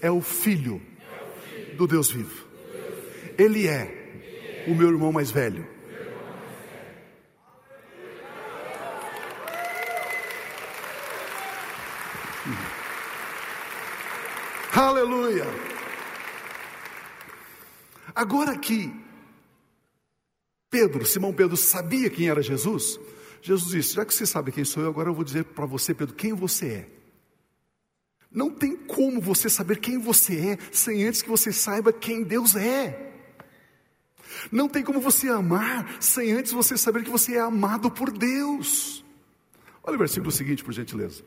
[0.00, 0.80] é o filho
[1.76, 2.46] do Deus vivo.
[3.36, 5.66] Ele é o meu irmão mais velho.
[14.72, 15.44] Aleluia.
[18.14, 19.07] Agora que
[20.70, 22.98] Pedro, Simão Pedro, sabia quem era Jesus,
[23.40, 25.94] Jesus disse: Já que você sabe quem sou eu, agora eu vou dizer para você,
[25.94, 26.88] Pedro, quem você é.
[28.30, 32.54] Não tem como você saber quem você é sem antes que você saiba quem Deus
[32.56, 33.06] é.
[34.52, 39.04] Não tem como você amar sem antes você saber que você é amado por Deus.
[39.82, 41.24] Olha o versículo seguinte, por gentileza.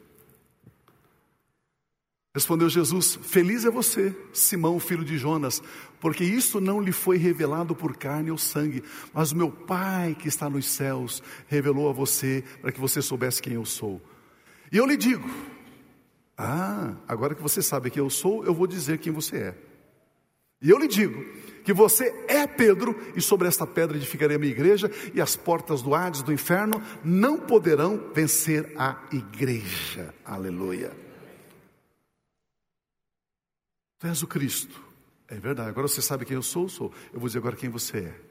[2.33, 5.61] Respondeu Jesus: Feliz é você, Simão, filho de Jonas,
[5.99, 10.29] porque isso não lhe foi revelado por carne ou sangue, mas o meu Pai que
[10.29, 14.01] está nos céus revelou a você para que você soubesse quem eu sou.
[14.71, 15.29] E eu lhe digo:
[16.37, 19.55] Ah, agora que você sabe quem eu sou, eu vou dizer quem você é.
[20.61, 21.25] E eu lhe digo
[21.65, 25.81] que você é Pedro, e sobre esta pedra edificarei a minha igreja, e as portas
[25.81, 30.13] do Hades, do inferno, não poderão vencer a igreja.
[30.23, 31.10] Aleluia.
[34.01, 34.83] Tu és o Cristo.
[35.27, 35.69] É verdade.
[35.69, 36.67] Agora você sabe quem eu sou?
[36.67, 36.91] Sou.
[37.13, 38.21] Eu vou dizer agora quem você é.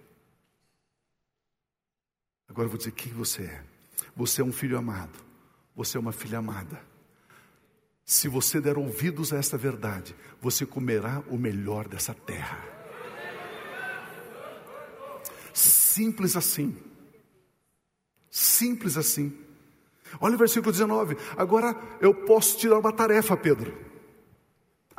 [2.48, 3.64] Agora eu vou dizer quem você é.
[4.16, 5.16] Você é um filho amado.
[5.76, 6.84] Você é uma filha amada.
[8.04, 12.58] Se você der ouvidos a esta verdade, você comerá o melhor dessa terra.
[15.54, 16.76] Simples assim.
[18.28, 19.32] Simples assim.
[20.20, 21.16] Olha o versículo 19.
[21.36, 23.89] Agora eu posso te dar uma tarefa, Pedro.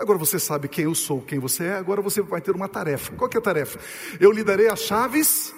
[0.02, 3.16] Agora você sabe quem eu sou, quem você é, agora você vai ter uma tarefa.
[3.16, 3.80] Qual que é a tarefa?
[4.20, 5.54] Eu lhe darei as chaves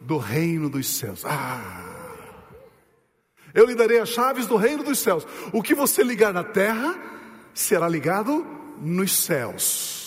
[0.00, 1.26] do reino dos céus.
[1.26, 1.90] Ah!
[3.52, 5.26] Eu lhe darei as chaves do reino dos céus.
[5.52, 6.98] O que você ligar na terra
[7.52, 8.46] será ligado
[8.80, 10.01] nos céus.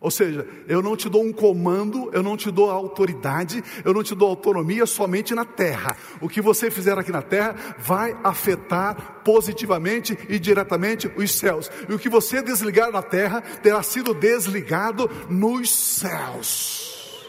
[0.00, 4.02] Ou seja, eu não te dou um comando, eu não te dou autoridade, eu não
[4.02, 5.96] te dou autonomia somente na terra.
[6.20, 11.68] O que você fizer aqui na terra vai afetar positivamente e diretamente os céus.
[11.88, 17.28] E o que você desligar na terra terá sido desligado nos céus.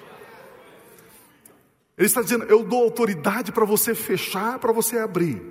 [1.97, 5.41] Ele está dizendo: eu dou autoridade para você fechar, para você abrir,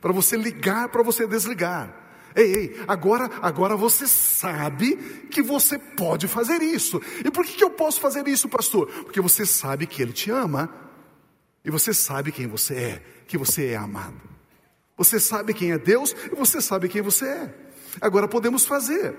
[0.00, 2.03] para você ligar, para você desligar.
[2.34, 4.96] Ei, ei, agora, agora você sabe
[5.30, 7.00] que você pode fazer isso.
[7.24, 8.88] E por que, que eu posso fazer isso, pastor?
[9.04, 10.68] Porque você sabe que Ele te ama.
[11.64, 14.20] E você sabe quem você é, que você é amado.
[14.96, 17.54] Você sabe quem é Deus e você sabe quem você é.
[18.00, 19.16] Agora podemos fazer.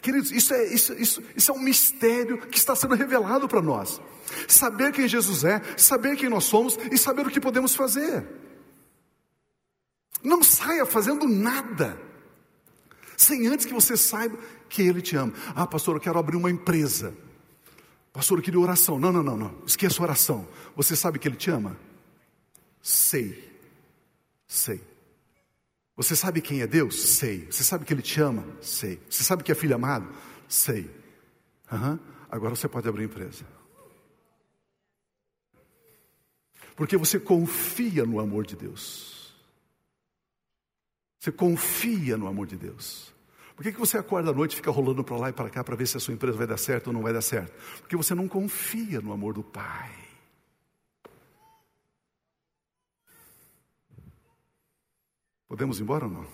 [0.00, 4.00] Queridos, isso é, isso, isso, isso é um mistério que está sendo revelado para nós.
[4.48, 8.26] Saber quem Jesus é, saber quem nós somos e saber o que podemos fazer.
[10.22, 12.05] Não saia fazendo nada
[13.16, 15.32] sem antes que você saiba que Ele te ama.
[15.54, 17.14] Ah, pastor, eu quero abrir uma empresa.
[18.12, 18.98] Pastor, eu queria oração.
[18.98, 19.54] Não, não, não, não.
[19.66, 20.46] Esqueça a oração.
[20.74, 21.76] Você sabe que Ele te ama?
[22.80, 23.52] Sei.
[24.46, 24.80] Sei.
[25.96, 27.00] Você sabe quem é Deus?
[27.16, 27.46] Sei.
[27.50, 28.44] Você sabe que Ele te ama?
[28.60, 29.00] Sei.
[29.08, 30.08] Você sabe que é filho amado?
[30.48, 30.90] Sei.
[31.72, 31.98] Uhum.
[32.30, 33.44] Agora você pode abrir empresa.
[36.76, 39.15] Porque você confia no amor de Deus.
[41.26, 43.12] Você confia no amor de Deus.
[43.56, 45.64] Por que, que você acorda à noite e fica rolando para lá e para cá
[45.64, 47.52] para ver se a sua empresa vai dar certo ou não vai dar certo?
[47.80, 49.90] Porque você não confia no amor do Pai.
[55.48, 56.26] Podemos ir embora ou não?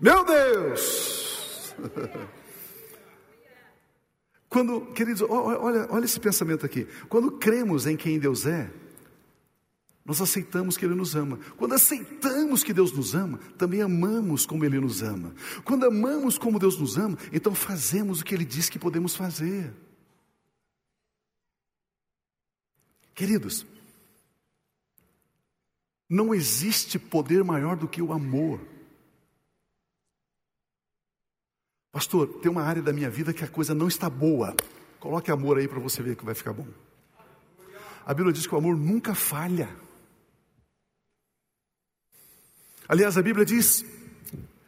[0.00, 1.74] Meu Deus!
[4.48, 6.88] Quando, queridos, olha, olha esse pensamento aqui.
[7.10, 8.70] Quando cremos em quem Deus é,
[10.04, 11.38] nós aceitamos que Ele nos ama.
[11.56, 15.32] Quando aceitamos que Deus nos ama, também amamos como Ele nos ama.
[15.64, 19.72] Quando amamos como Deus nos ama, então fazemos o que Ele diz que podemos fazer.
[23.14, 23.64] Queridos,
[26.08, 28.60] não existe poder maior do que o amor.
[31.92, 34.56] Pastor, tem uma área da minha vida que a coisa não está boa.
[34.98, 36.66] Coloque amor aí para você ver que vai ficar bom.
[38.04, 39.68] A Bíblia diz que o amor nunca falha.
[42.92, 43.86] Aliás, a Bíblia diz: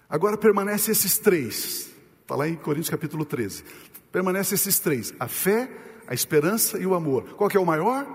[0.09, 1.91] agora permanece esses três.
[2.23, 3.63] Está lá em Coríntios capítulo 13.
[4.11, 5.71] Permanece esses três: a fé,
[6.07, 7.35] a esperança e o amor.
[7.35, 8.07] Qual que é o maior?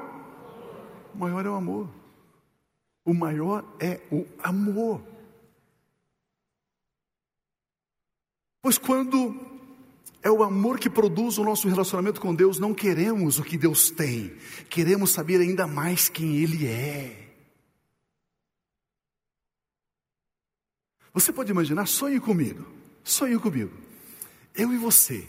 [1.13, 1.87] O maior é o amor.
[3.05, 4.99] O maior é o amor.
[8.63, 9.39] Pois quando
[10.23, 13.91] é o amor que produz o nosso relacionamento com Deus, não queremos o que Deus
[13.91, 14.33] tem,
[14.71, 17.28] queremos saber ainda mais quem Ele é.
[21.13, 22.65] Você pode imaginar, sonhe comigo,
[23.03, 23.71] sonhe comigo.
[24.55, 25.27] Eu e você.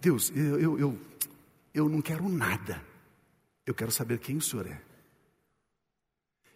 [0.00, 0.98] Deus, eu, eu, eu,
[1.74, 2.82] eu não quero nada.
[3.64, 4.80] Eu quero saber quem o Senhor é.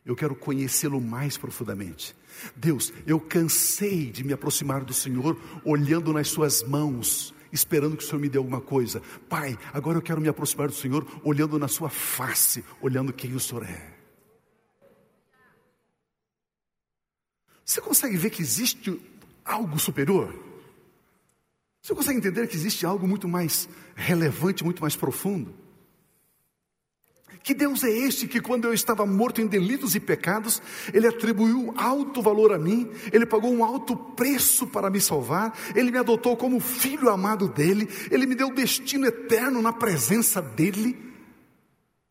[0.04, 2.16] Eu quero conhecê-lo mais profundamente.
[2.56, 8.06] Deus, eu cansei de me aproximar do Senhor olhando nas Suas mãos, esperando que o
[8.06, 9.02] Senhor me dê alguma coisa.
[9.28, 13.40] Pai, agora eu quero me aproximar do Senhor olhando na Sua face, olhando quem o
[13.40, 13.99] Senhor é.
[17.70, 19.00] Você consegue ver que existe
[19.44, 20.34] algo superior?
[21.80, 25.54] Você consegue entender que existe algo muito mais relevante, muito mais profundo?
[27.44, 30.60] Que Deus é este que, quando eu estava morto em delitos e pecados,
[30.92, 35.92] Ele atribuiu alto valor a mim, Ele pagou um alto preço para me salvar, Ele
[35.92, 40.98] me adotou como filho amado dEle, Ele me deu destino eterno na presença dEle.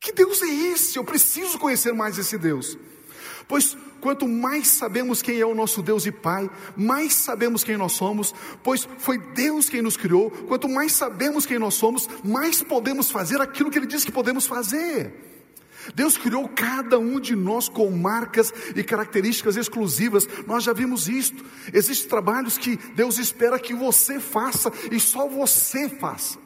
[0.00, 0.96] Que Deus é esse?
[0.96, 2.78] Eu preciso conhecer mais esse Deus.
[3.50, 7.90] Pois quanto mais sabemos quem é o nosso Deus e Pai, mais sabemos quem nós
[7.90, 8.32] somos,
[8.62, 10.30] pois foi Deus quem nos criou.
[10.30, 14.46] Quanto mais sabemos quem nós somos, mais podemos fazer aquilo que Ele diz que podemos
[14.46, 15.12] fazer.
[15.96, 21.44] Deus criou cada um de nós com marcas e características exclusivas, nós já vimos isto.
[21.74, 26.38] Existem trabalhos que Deus espera que você faça e só você faça.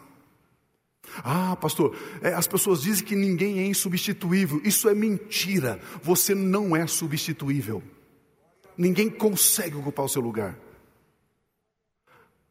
[1.22, 4.60] Ah, pastor, é, as pessoas dizem que ninguém é insubstituível.
[4.64, 5.80] Isso é mentira.
[6.02, 7.82] Você não é substituível.
[8.76, 10.58] Ninguém consegue ocupar o seu lugar.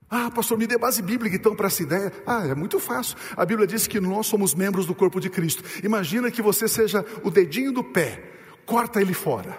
[0.10, 2.14] Ah, pastor, me dê base bíblica então para essa ideia.
[2.26, 3.18] Ah, é muito fácil.
[3.36, 5.64] A Bíblia diz que nós somos membros do corpo de Cristo.
[5.84, 8.24] Imagina que você seja o dedinho do pé,
[8.66, 9.58] corta ele fora.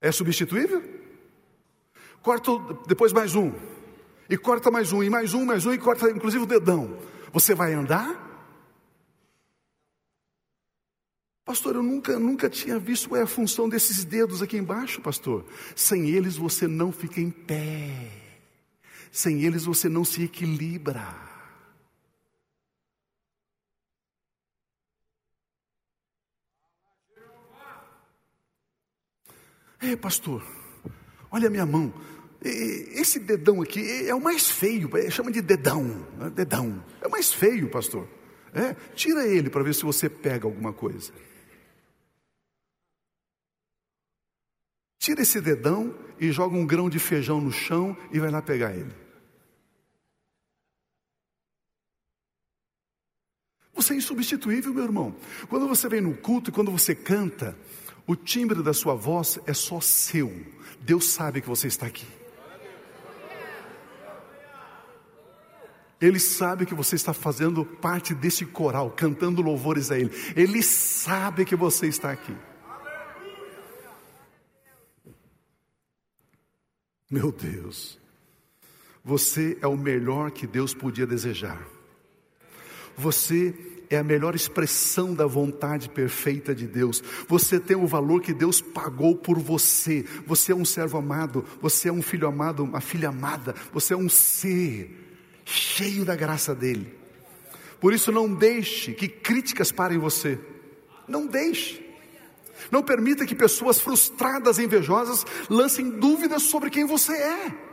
[0.00, 0.82] É substituível?
[2.20, 2.52] Corta
[2.86, 3.52] depois mais um
[4.32, 6.96] e corta mais um, e mais um, mais um, e corta inclusive o dedão.
[7.34, 8.18] Você vai andar?
[11.44, 15.44] Pastor, eu nunca, nunca tinha visto qual é a função desses dedos aqui embaixo, pastor.
[15.76, 18.10] Sem eles você não fica em pé.
[19.10, 21.14] Sem eles você não se equilibra.
[29.78, 30.42] É, pastor,
[31.30, 31.92] olha a minha mão.
[32.44, 35.84] Esse dedão aqui é o mais feio, é, chama de dedão,
[36.18, 36.28] né?
[36.30, 36.84] dedão.
[37.00, 38.08] É o mais feio, pastor.
[38.52, 41.12] É, tira ele para ver se você pega alguma coisa.
[44.98, 48.72] Tira esse dedão e joga um grão de feijão no chão e vai lá pegar
[48.74, 48.92] ele.
[53.72, 55.16] Você é insubstituível, meu irmão.
[55.48, 57.56] Quando você vem no culto e quando você canta,
[58.06, 60.30] o timbre da sua voz é só seu.
[60.80, 62.21] Deus sabe que você está aqui.
[66.02, 70.10] Ele sabe que você está fazendo parte desse coral, cantando louvores a Ele.
[70.34, 72.34] Ele sabe que você está aqui.
[77.08, 78.00] Meu Deus,
[79.04, 81.64] você é o melhor que Deus podia desejar.
[82.96, 83.54] Você
[83.88, 87.00] é a melhor expressão da vontade perfeita de Deus.
[87.28, 90.04] Você tem o valor que Deus pagou por você.
[90.26, 93.96] Você é um servo amado, você é um filho amado, uma filha amada, você é
[93.96, 95.01] um ser
[95.44, 96.94] cheio da graça dele.
[97.80, 100.38] Por isso, não deixe que críticas parem você.
[101.08, 101.84] Não deixe.
[102.70, 107.72] Não permita que pessoas frustradas e invejosas lancem dúvidas sobre quem você é.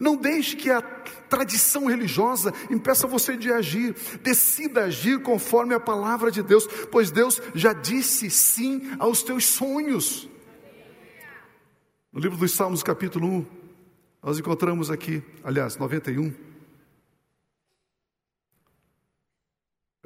[0.00, 3.94] Não deixe que a tradição religiosa impeça você de agir.
[4.22, 10.28] Decida agir conforme a palavra de Deus, pois Deus já disse sim aos teus sonhos.
[12.12, 13.46] No livro dos Salmos, capítulo 1,
[14.24, 16.32] nós encontramos aqui, aliás, 91.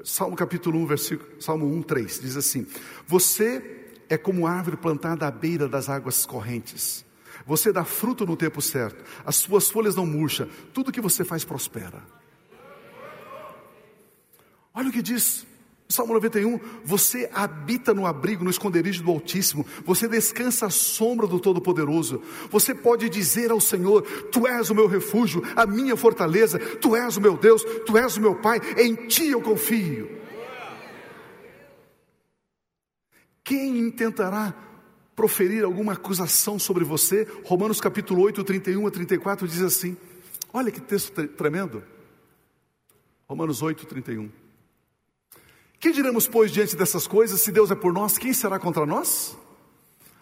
[0.03, 2.67] Salmo capítulo 1, versículo, Salmo 1, 3, diz assim:
[3.07, 7.05] Você é como árvore plantada à beira das águas correntes.
[7.47, 11.45] Você dá fruto no tempo certo, as suas folhas não murcham, tudo que você faz
[11.45, 12.03] prospera.
[14.75, 15.47] Olha o que diz
[15.91, 21.41] Salmo 91, você habita no abrigo, no esconderijo do Altíssimo, você descansa à sombra do
[21.41, 22.23] Todo-Poderoso.
[22.51, 27.17] Você pode dizer ao Senhor: Tu és o meu refúgio, a minha fortaleza, Tu és
[27.17, 30.11] o meu Deus, Tu és o meu Pai, em Ti eu confio.
[33.43, 34.55] Quem intentará
[35.17, 37.27] proferir alguma acusação sobre você?
[37.47, 39.97] Romanos capítulo 8, 31 a 34 diz assim:
[40.53, 41.83] Olha que texto tremendo.
[43.27, 44.48] Romanos 8, 31.
[45.81, 47.41] Que diremos, pois, diante dessas coisas?
[47.41, 49.37] Se Deus é por nós, quem será contra nós?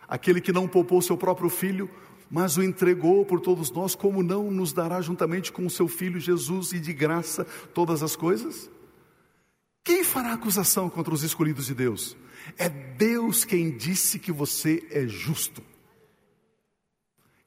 [0.06, 1.88] Aquele que não poupou seu próprio filho,
[2.30, 6.20] mas o entregou por todos nós, como não nos dará juntamente com o seu filho
[6.20, 8.70] Jesus e de graça todas as coisas?
[9.82, 12.16] Quem fará acusação contra os escolhidos de Deus?
[12.58, 15.62] É Deus quem disse que você é justo.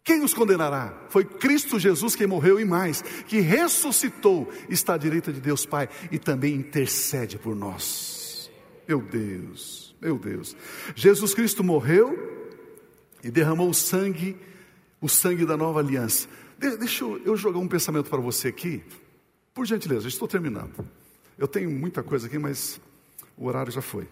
[0.10, 0.92] Quem os condenará?
[1.08, 5.88] Foi Cristo Jesus quem morreu e mais, que ressuscitou, está à direita de Deus Pai
[6.12, 8.50] e também intercede por nós.
[8.88, 10.58] Meu Deus, meu Deus.
[10.96, 12.18] Jesus Cristo morreu
[13.24, 14.36] e derramou o sangue,
[15.00, 16.28] o sangue da nova aliança.
[16.58, 18.84] De, deixa eu, eu jogar um pensamento para você aqui.
[19.54, 20.88] Por gentileza, estou terminando.
[21.38, 22.82] Eu tenho muita coisa aqui, mas
[23.38, 24.10] o horário já foi.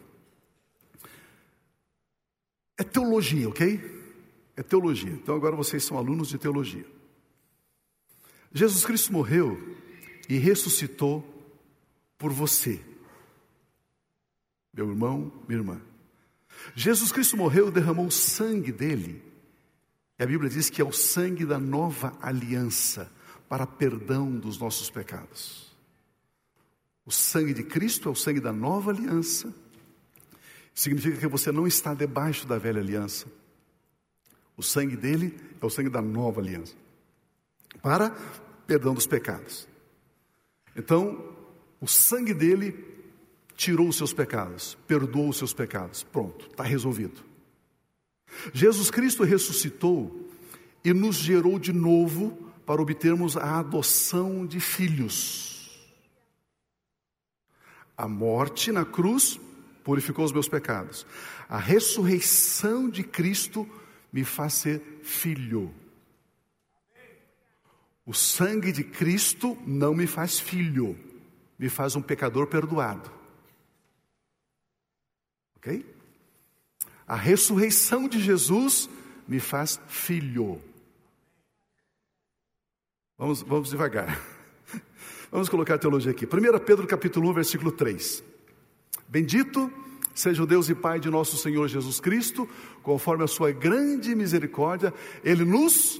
[2.77, 3.96] É teologia, ok?
[4.57, 5.11] É teologia.
[5.11, 6.85] Então agora vocês são alunos de teologia.
[8.51, 9.77] Jesus Cristo morreu
[10.27, 11.23] e ressuscitou
[12.17, 12.81] por você,
[14.73, 15.81] meu irmão, minha irmã.
[16.75, 19.23] Jesus Cristo morreu e derramou o sangue dele.
[20.17, 23.11] E a Bíblia diz que é o sangue da nova aliança
[23.47, 25.67] para perdão dos nossos pecados.
[27.05, 29.53] O sangue de Cristo é o sangue da nova aliança.
[30.73, 33.27] Significa que você não está debaixo da velha aliança.
[34.57, 36.75] O sangue dele é o sangue da nova aliança
[37.81, 38.09] para
[38.65, 39.67] perdão dos pecados.
[40.75, 41.35] Então,
[41.79, 42.85] o sangue dele
[43.55, 46.03] tirou os seus pecados, perdoou os seus pecados.
[46.03, 47.23] Pronto, está resolvido.
[48.53, 50.29] Jesus Cristo ressuscitou
[50.83, 52.31] e nos gerou de novo
[52.65, 55.87] para obtermos a adoção de filhos.
[57.95, 59.39] A morte na cruz
[59.83, 61.05] purificou os meus pecados.
[61.47, 63.67] A ressurreição de Cristo
[64.11, 65.73] me faz ser filho.
[68.05, 70.97] O sangue de Cristo não me faz filho,
[71.59, 73.11] me faz um pecador perdoado.
[75.57, 75.85] Ok?
[77.05, 78.89] A ressurreição de Jesus
[79.27, 80.61] me faz filho.
[83.17, 84.21] Vamos, vamos devagar.
[85.31, 86.25] Vamos colocar a teologia aqui.
[86.25, 86.29] 1
[86.65, 88.23] Pedro capítulo 1, versículo 3.
[89.09, 89.69] Bendito
[90.17, 92.49] seja o Deus e Pai de nosso Senhor Jesus Cristo,
[92.87, 95.99] conforme a sua grande misericórdia, Ele nos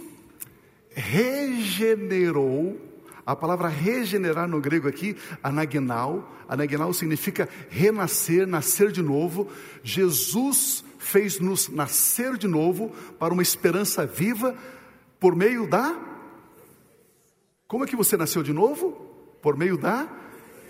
[0.96, 2.80] regenerou.
[3.26, 9.50] A palavra regenerar no grego aqui, anagnal, anagnal significa renascer, nascer de novo.
[9.84, 14.56] Jesus fez-nos nascer de novo para uma esperança viva
[15.20, 15.94] por meio da.
[17.68, 18.94] Como é que você nasceu de novo?
[19.42, 20.08] Por meio da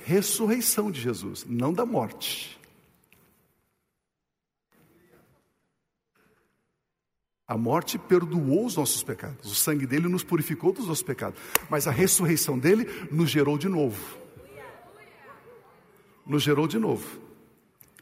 [0.04, 2.57] ressurreição de Jesus, não da morte.
[7.48, 11.40] A morte perdoou os nossos pecados, o sangue dele nos purificou dos nossos pecados,
[11.70, 14.18] mas a ressurreição dele nos gerou de novo.
[16.26, 17.27] Nos gerou de novo.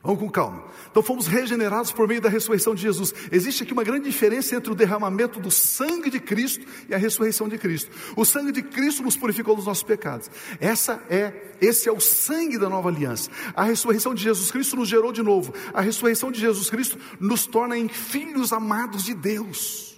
[0.06, 0.64] Vamos com calma.
[0.92, 3.14] Então fomos regenerados por meio da ressurreição de Jesus.
[3.32, 7.50] Existe aqui uma grande diferença entre o derramamento do sangue de Cristo e a ressurreição
[7.50, 7.90] de Cristo.
[8.16, 10.30] O sangue de Cristo nos purificou dos nossos pecados.
[10.60, 13.32] Essa é, esse é o sangue da nova aliança.
[13.56, 15.54] A ressurreição de Jesus Cristo nos gerou de novo.
[15.74, 19.95] A ressurreição de Jesus Cristo nos torna em filhos amados de Deus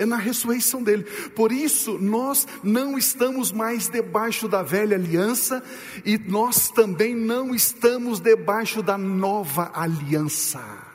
[0.00, 1.04] é na ressurreição dele.
[1.34, 5.62] Por isso, nós não estamos mais debaixo da velha aliança
[6.04, 10.89] e nós também não estamos debaixo da nova aliança.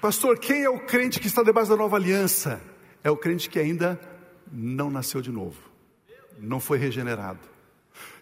[0.00, 2.62] Pastor, quem é o crente que está debaixo da nova aliança?
[3.04, 4.00] É o crente que ainda
[4.50, 5.60] não nasceu de novo,
[6.38, 7.46] não foi regenerado,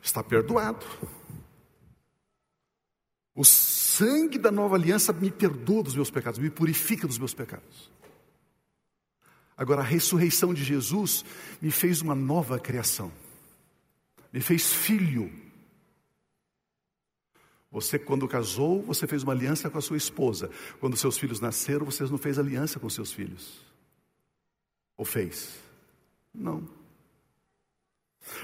[0.03, 0.85] está perdoado.
[3.33, 7.93] O sangue da nova aliança me perdoa dos meus pecados, me purifica dos meus pecados.
[9.57, 11.25] Agora, a ressurreição de Jesus
[11.63, 13.13] me fez uma nova criação,
[14.33, 15.48] me fez filho
[17.71, 20.51] você, quando casou, você fez uma aliança com a sua esposa.
[20.81, 23.59] Quando seus filhos nasceram, você não fez aliança com seus filhos.
[24.97, 25.51] Ou fez?
[26.35, 26.67] Não.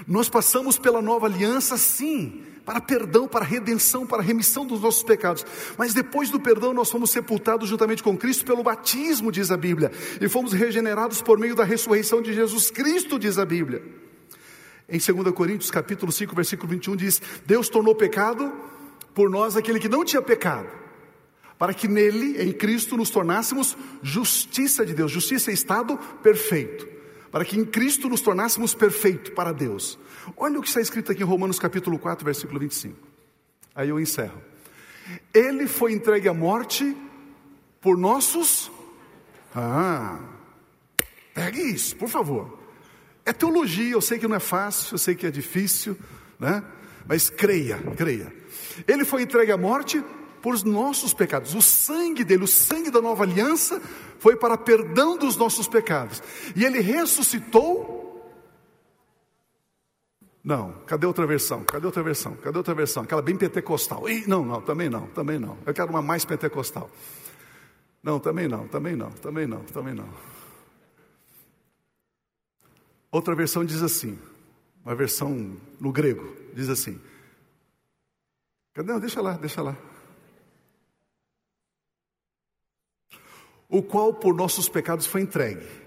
[0.07, 5.45] Nós passamos pela nova aliança, sim, para perdão, para redenção, para remissão dos nossos pecados.
[5.77, 9.91] Mas depois do perdão, nós fomos sepultados juntamente com Cristo pelo batismo, diz a Bíblia,
[10.21, 13.83] e fomos regenerados por meio da ressurreição de Jesus Cristo, diz a Bíblia.
[14.87, 18.53] Em 2 Coríntios, capítulo 5, versículo 21 diz: Deus tornou pecado
[19.15, 20.69] por nós aquele que não tinha pecado,
[21.57, 25.09] para que nele, em Cristo, nos tornássemos justiça de Deus.
[25.09, 26.85] Justiça é estado perfeito.
[27.31, 29.97] Para que em Cristo nos tornássemos perfeito para Deus.
[30.35, 32.97] Olha o que está escrito aqui em Romanos capítulo 4, versículo 25.
[33.73, 34.41] Aí eu encerro.
[35.33, 36.95] Ele foi entregue à morte
[37.79, 38.69] por nossos.
[39.53, 40.19] Ah,
[41.33, 42.59] pegue isso, por favor.
[43.25, 45.97] É teologia, eu sei que não é fácil, eu sei que é difícil,
[46.39, 46.63] né?
[47.07, 48.44] Mas creia, creia.
[48.87, 50.03] Ele foi entregue à morte
[50.41, 51.55] por os nossos pecados.
[51.55, 53.81] O sangue dele, o sangue da nova aliança,
[54.19, 56.21] foi para perdão dos nossos pecados.
[56.55, 58.03] E ele ressuscitou.
[60.43, 61.63] Não, cadê outra versão?
[61.63, 62.35] Cadê outra versão?
[62.35, 63.03] Cadê outra versão?
[63.03, 64.07] Aquela bem pentecostal.
[64.07, 65.57] Ih, não, não, também não, também não.
[65.65, 66.91] Eu quero uma mais pentecostal.
[68.03, 70.07] Não, também não, também não, também não, também não.
[73.11, 74.19] Outra versão diz assim,
[74.85, 77.01] uma versão no grego, diz assim:
[78.83, 79.77] não, deixa lá, deixa lá.
[83.69, 85.85] O qual por nossos pecados foi entregue.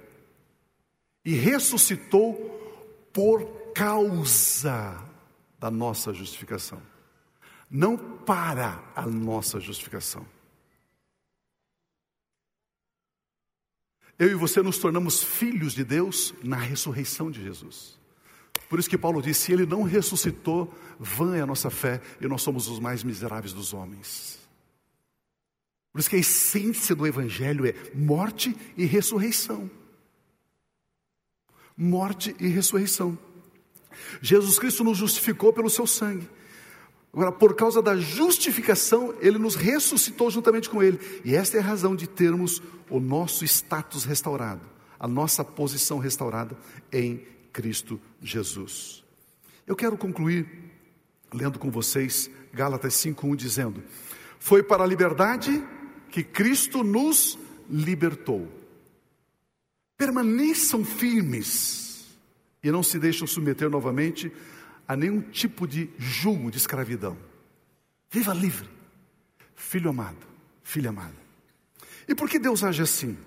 [1.25, 2.35] e ressuscitou
[3.13, 4.97] por causa
[5.59, 6.81] da nossa justificação,
[7.71, 10.27] não para a nossa justificação.
[14.19, 17.98] Eu e você nos tornamos filhos de Deus na ressurreição de Jesus.
[18.69, 22.27] Por isso que Paulo disse: se ele não ressuscitou, vã é a nossa fé e
[22.27, 24.39] nós somos os mais miseráveis dos homens.
[25.93, 29.71] Por isso que a essência do Evangelho é morte e ressurreição.
[31.77, 33.19] Morte e ressurreição.
[34.21, 36.29] Jesus Cristo nos justificou pelo seu sangue.
[37.13, 41.01] Agora, por causa da justificação, ele nos ressuscitou juntamente com ele.
[41.25, 44.61] E esta é a razão de termos o nosso status restaurado,
[45.01, 46.57] a nossa posição restaurada
[46.93, 49.05] em Cristo Jesus.
[49.67, 50.47] Eu quero concluir
[51.33, 53.83] lendo com vocês Gálatas 5:1 dizendo:
[54.39, 55.63] Foi para a liberdade
[56.11, 57.39] que Cristo nos
[57.69, 58.51] libertou.
[59.97, 62.07] Permaneçam firmes
[62.63, 64.33] e não se deixem submeter novamente
[64.87, 67.17] a nenhum tipo de julgo de escravidão.
[68.11, 68.69] Viva livre,
[69.55, 70.27] filho amado,
[70.63, 71.17] filha amada.
[72.09, 73.19] E por que Deus age assim?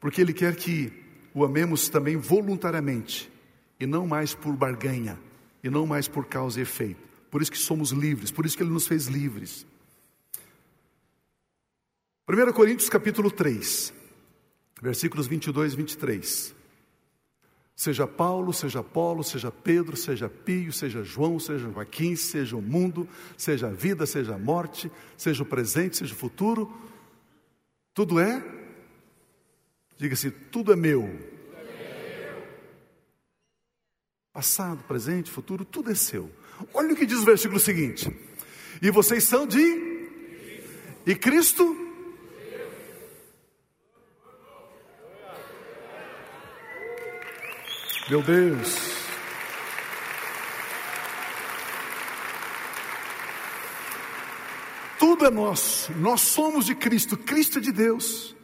[0.00, 0.92] Porque Ele quer que
[1.32, 3.30] o amemos também voluntariamente
[3.78, 5.18] e não mais por barganha,
[5.62, 7.00] e não mais por causa e efeito.
[7.30, 9.66] Por isso que somos livres, por isso que Ele nos fez livres.
[12.28, 13.92] 1 Coríntios capítulo 3,
[14.82, 16.56] versículos 22 e 23.
[17.76, 23.06] Seja Paulo, seja Apolo, seja Pedro, seja Pio, seja João, seja Joaquim, seja o mundo,
[23.36, 26.72] seja a vida, seja a morte, seja o presente, seja o futuro,
[27.92, 28.42] tudo é,
[29.98, 31.35] diga-se, tudo é meu.
[34.36, 36.30] Passado, presente, futuro, tudo é seu.
[36.74, 38.14] Olha o que diz o versículo seguinte:
[38.82, 40.10] E vocês são de.
[41.06, 41.74] E Cristo
[48.10, 48.76] Meu Deus.
[54.98, 58.36] Tudo é nosso, nós somos de Cristo, Cristo é de Deus.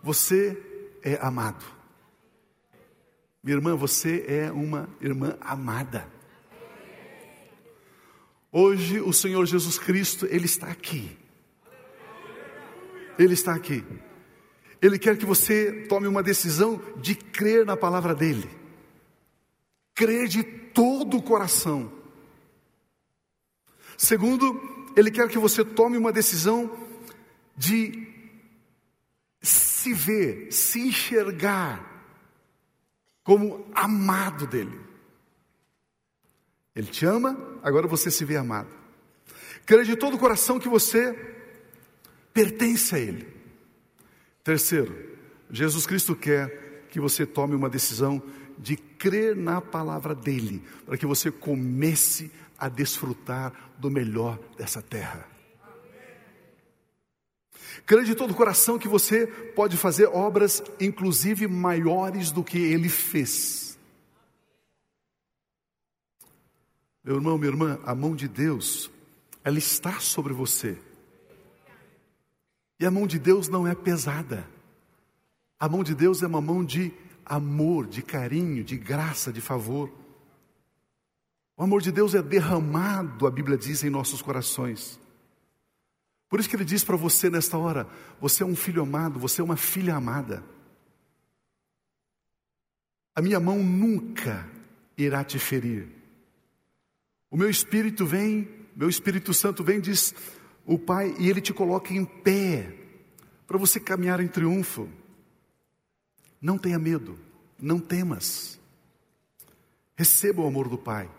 [0.00, 0.56] Você
[1.02, 1.79] é amado.
[3.42, 6.06] Minha irmã, você é uma irmã amada.
[8.52, 11.16] Hoje o Senhor Jesus Cristo, Ele está aqui.
[13.18, 13.84] Ele está aqui.
[14.82, 18.60] Ele quer que você tome uma decisão de crer na palavra dEle
[20.00, 21.92] crer de todo o coração.
[23.98, 24.58] Segundo,
[24.96, 26.74] Ele quer que você tome uma decisão
[27.54, 28.08] de
[29.42, 31.99] se ver, se enxergar
[33.30, 34.76] como amado dele.
[36.74, 38.68] Ele te ama, agora você se vê amado.
[39.64, 41.14] Crer de todo o coração que você
[42.34, 43.28] pertence a Ele.
[44.42, 45.16] Terceiro,
[45.48, 48.20] Jesus Cristo quer que você tome uma decisão
[48.58, 55.24] de crer na palavra dele, para que você comece a desfrutar do melhor dessa terra.
[57.86, 62.88] Creio de todo o coração que você pode fazer obras, inclusive maiores do que ele
[62.88, 63.78] fez.
[67.02, 68.90] Meu irmão, minha irmã, a mão de Deus,
[69.42, 70.78] ela está sobre você.
[72.78, 74.46] E a mão de Deus não é pesada.
[75.58, 76.92] A mão de Deus é uma mão de
[77.24, 79.90] amor, de carinho, de graça, de favor.
[81.56, 84.98] O amor de Deus é derramado, a Bíblia diz, em nossos corações.
[86.30, 87.88] Por isso que ele diz para você nesta hora:
[88.20, 90.42] você é um filho amado, você é uma filha amada.
[93.14, 94.48] A minha mão nunca
[94.96, 95.88] irá te ferir.
[97.28, 100.14] O meu espírito vem, meu Espírito Santo vem, diz
[100.64, 102.76] o Pai, e ele te coloca em pé,
[103.46, 104.88] para você caminhar em triunfo.
[106.40, 107.18] Não tenha medo,
[107.58, 108.58] não temas.
[109.96, 111.10] Receba o amor do Pai.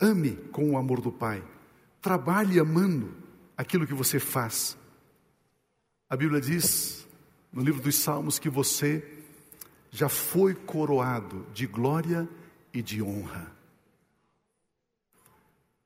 [0.00, 1.42] Ame com o amor do Pai.
[2.00, 3.27] Trabalhe amando
[3.58, 4.78] aquilo que você faz.
[6.08, 7.04] A Bíblia diz
[7.52, 9.04] no livro dos Salmos que você
[9.90, 12.28] já foi coroado de glória
[12.72, 13.50] e de honra.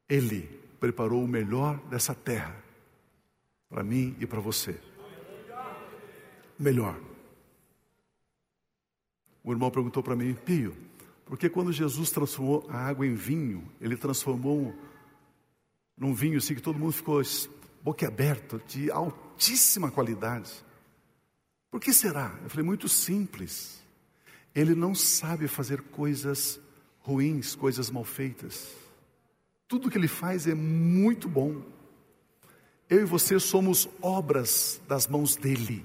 [0.07, 0.43] Ele
[0.79, 2.55] preparou o melhor dessa terra
[3.71, 4.79] para mim e para você.
[6.59, 7.01] Melhor.
[9.43, 10.77] O irmão perguntou para mim, Pio,
[11.25, 14.77] porque quando Jesus transformou a água em vinho, ele transformou
[15.97, 17.21] num vinho assim que todo mundo ficou
[17.83, 20.53] boquiaberto, de altíssima qualidade.
[21.71, 22.39] Por que será?
[22.43, 23.83] Eu falei, muito simples.
[24.55, 26.61] Ele não sabe fazer coisas
[27.01, 28.69] ruins, coisas mal feitas.
[29.67, 31.63] Tudo que ele faz é muito bom.
[32.89, 35.85] Eu e você somos obras das mãos dele,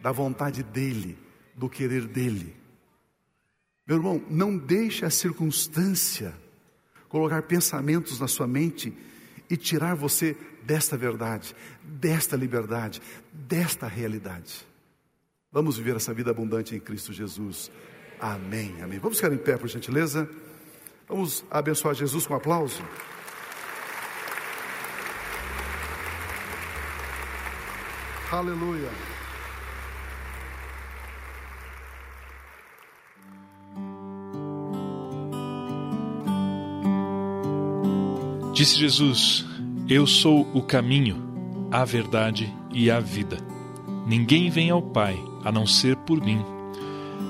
[0.00, 1.18] da vontade dele
[1.54, 2.54] do querer dele.
[3.86, 6.34] Meu irmão, não deixe a circunstância
[7.08, 8.92] colocar pensamentos na sua mente
[9.48, 13.00] e tirar você desta verdade, desta liberdade,
[13.32, 14.66] desta realidade.
[15.52, 17.70] Vamos viver essa vida abundante em Cristo Jesus.
[18.20, 18.98] Amém, amém.
[18.98, 20.28] Vamos ficar em pé, por gentileza.
[21.08, 22.82] Vamos abençoar Jesus com um aplauso.
[28.30, 28.90] Aleluia.
[38.56, 39.44] Disse Jesus:
[39.86, 41.22] Eu sou o caminho,
[41.70, 43.36] a verdade e a vida.
[44.06, 46.42] Ninguém vem ao Pai a não ser por mim.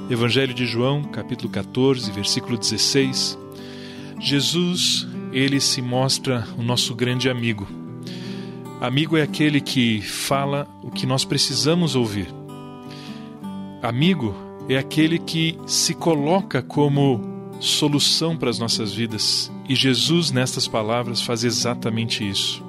[0.09, 3.37] Evangelho de João, capítulo 14, versículo 16.
[4.21, 7.67] Jesus, ele se mostra o nosso grande amigo.
[8.81, 12.29] Amigo é aquele que fala o que nós precisamos ouvir.
[13.83, 14.33] Amigo
[14.69, 17.21] é aquele que se coloca como
[17.59, 19.51] solução para as nossas vidas.
[19.69, 22.65] E Jesus, nestas palavras, faz exatamente isso.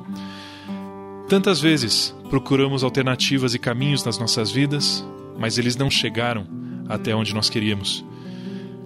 [1.27, 5.05] Tantas vezes procuramos alternativas e caminhos nas nossas vidas,
[5.37, 6.47] mas eles não chegaram
[6.87, 8.03] até onde nós queríamos.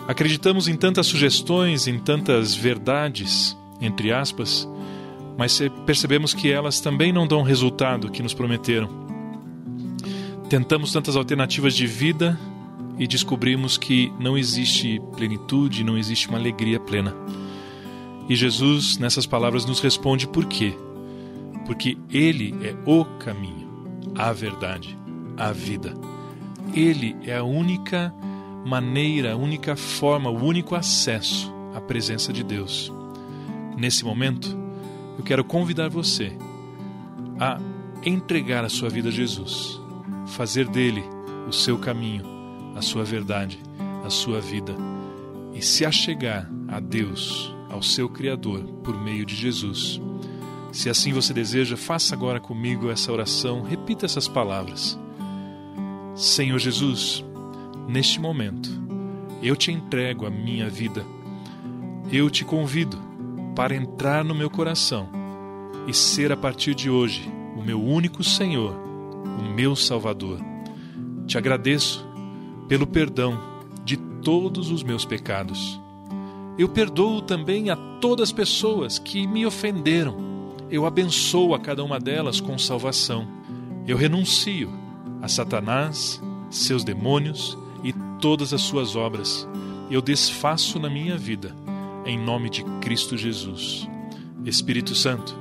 [0.08, 4.68] Acreditamos em tantas sugestões, em tantas verdades, entre aspas,
[5.38, 8.90] mas percebemos que elas também não dão o resultado que nos prometeram.
[10.50, 12.38] Tentamos tantas alternativas de vida
[12.98, 17.16] e descobrimos que não existe plenitude, não existe uma alegria plena.
[18.32, 20.74] E Jesus, nessas palavras, nos responde por quê?
[21.66, 23.68] Porque Ele é o caminho,
[24.16, 24.98] a verdade,
[25.36, 25.94] a vida.
[26.74, 28.16] Ele é a única
[28.66, 32.90] maneira, a única forma, o único acesso à presença de Deus.
[33.76, 34.58] Nesse momento,
[35.18, 36.32] eu quero convidar você
[37.38, 37.60] a
[38.06, 39.78] entregar a sua vida a Jesus,
[40.28, 41.04] fazer dele
[41.50, 42.24] o seu caminho
[42.78, 43.60] a sua verdade,
[44.06, 44.74] a sua vida
[45.54, 50.02] e se achegar a Deus, ao seu Criador, por meio de Jesus.
[50.72, 55.00] Se assim você deseja, faça agora comigo essa oração, repita essas palavras.
[56.16, 57.24] Senhor Jesus,
[57.88, 58.70] neste momento,
[59.42, 61.06] eu te entrego a minha vida.
[62.12, 62.98] Eu te convido
[63.56, 65.10] para entrar no meu coração
[65.88, 68.76] e ser a partir de hoje o meu único Senhor,
[69.40, 70.40] o meu Salvador.
[71.26, 72.06] Te agradeço
[72.68, 73.40] pelo perdão
[73.84, 75.80] de todos os meus pecados.
[76.58, 80.16] Eu perdoo também a todas as pessoas que me ofenderam.
[80.70, 83.28] Eu abençoo a cada uma delas com salvação.
[83.88, 84.70] Eu renuncio
[85.22, 89.48] a Satanás, seus demônios e todas as suas obras.
[89.90, 91.56] Eu desfaço na minha vida,
[92.06, 93.88] em nome de Cristo Jesus.
[94.46, 95.38] Espírito Santo,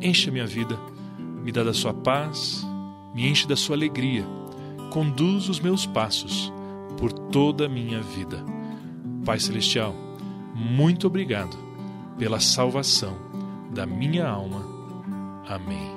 [0.00, 0.78] enche a minha vida,
[1.18, 2.66] me dá da sua paz,
[3.14, 4.26] me enche da sua alegria
[4.96, 6.50] conduz os meus passos
[6.98, 8.42] por toda a minha vida.
[9.26, 9.94] Pai Celestial,
[10.56, 11.54] muito obrigado
[12.18, 13.14] pela salvação
[13.70, 14.64] da minha alma.
[15.46, 15.95] Amém.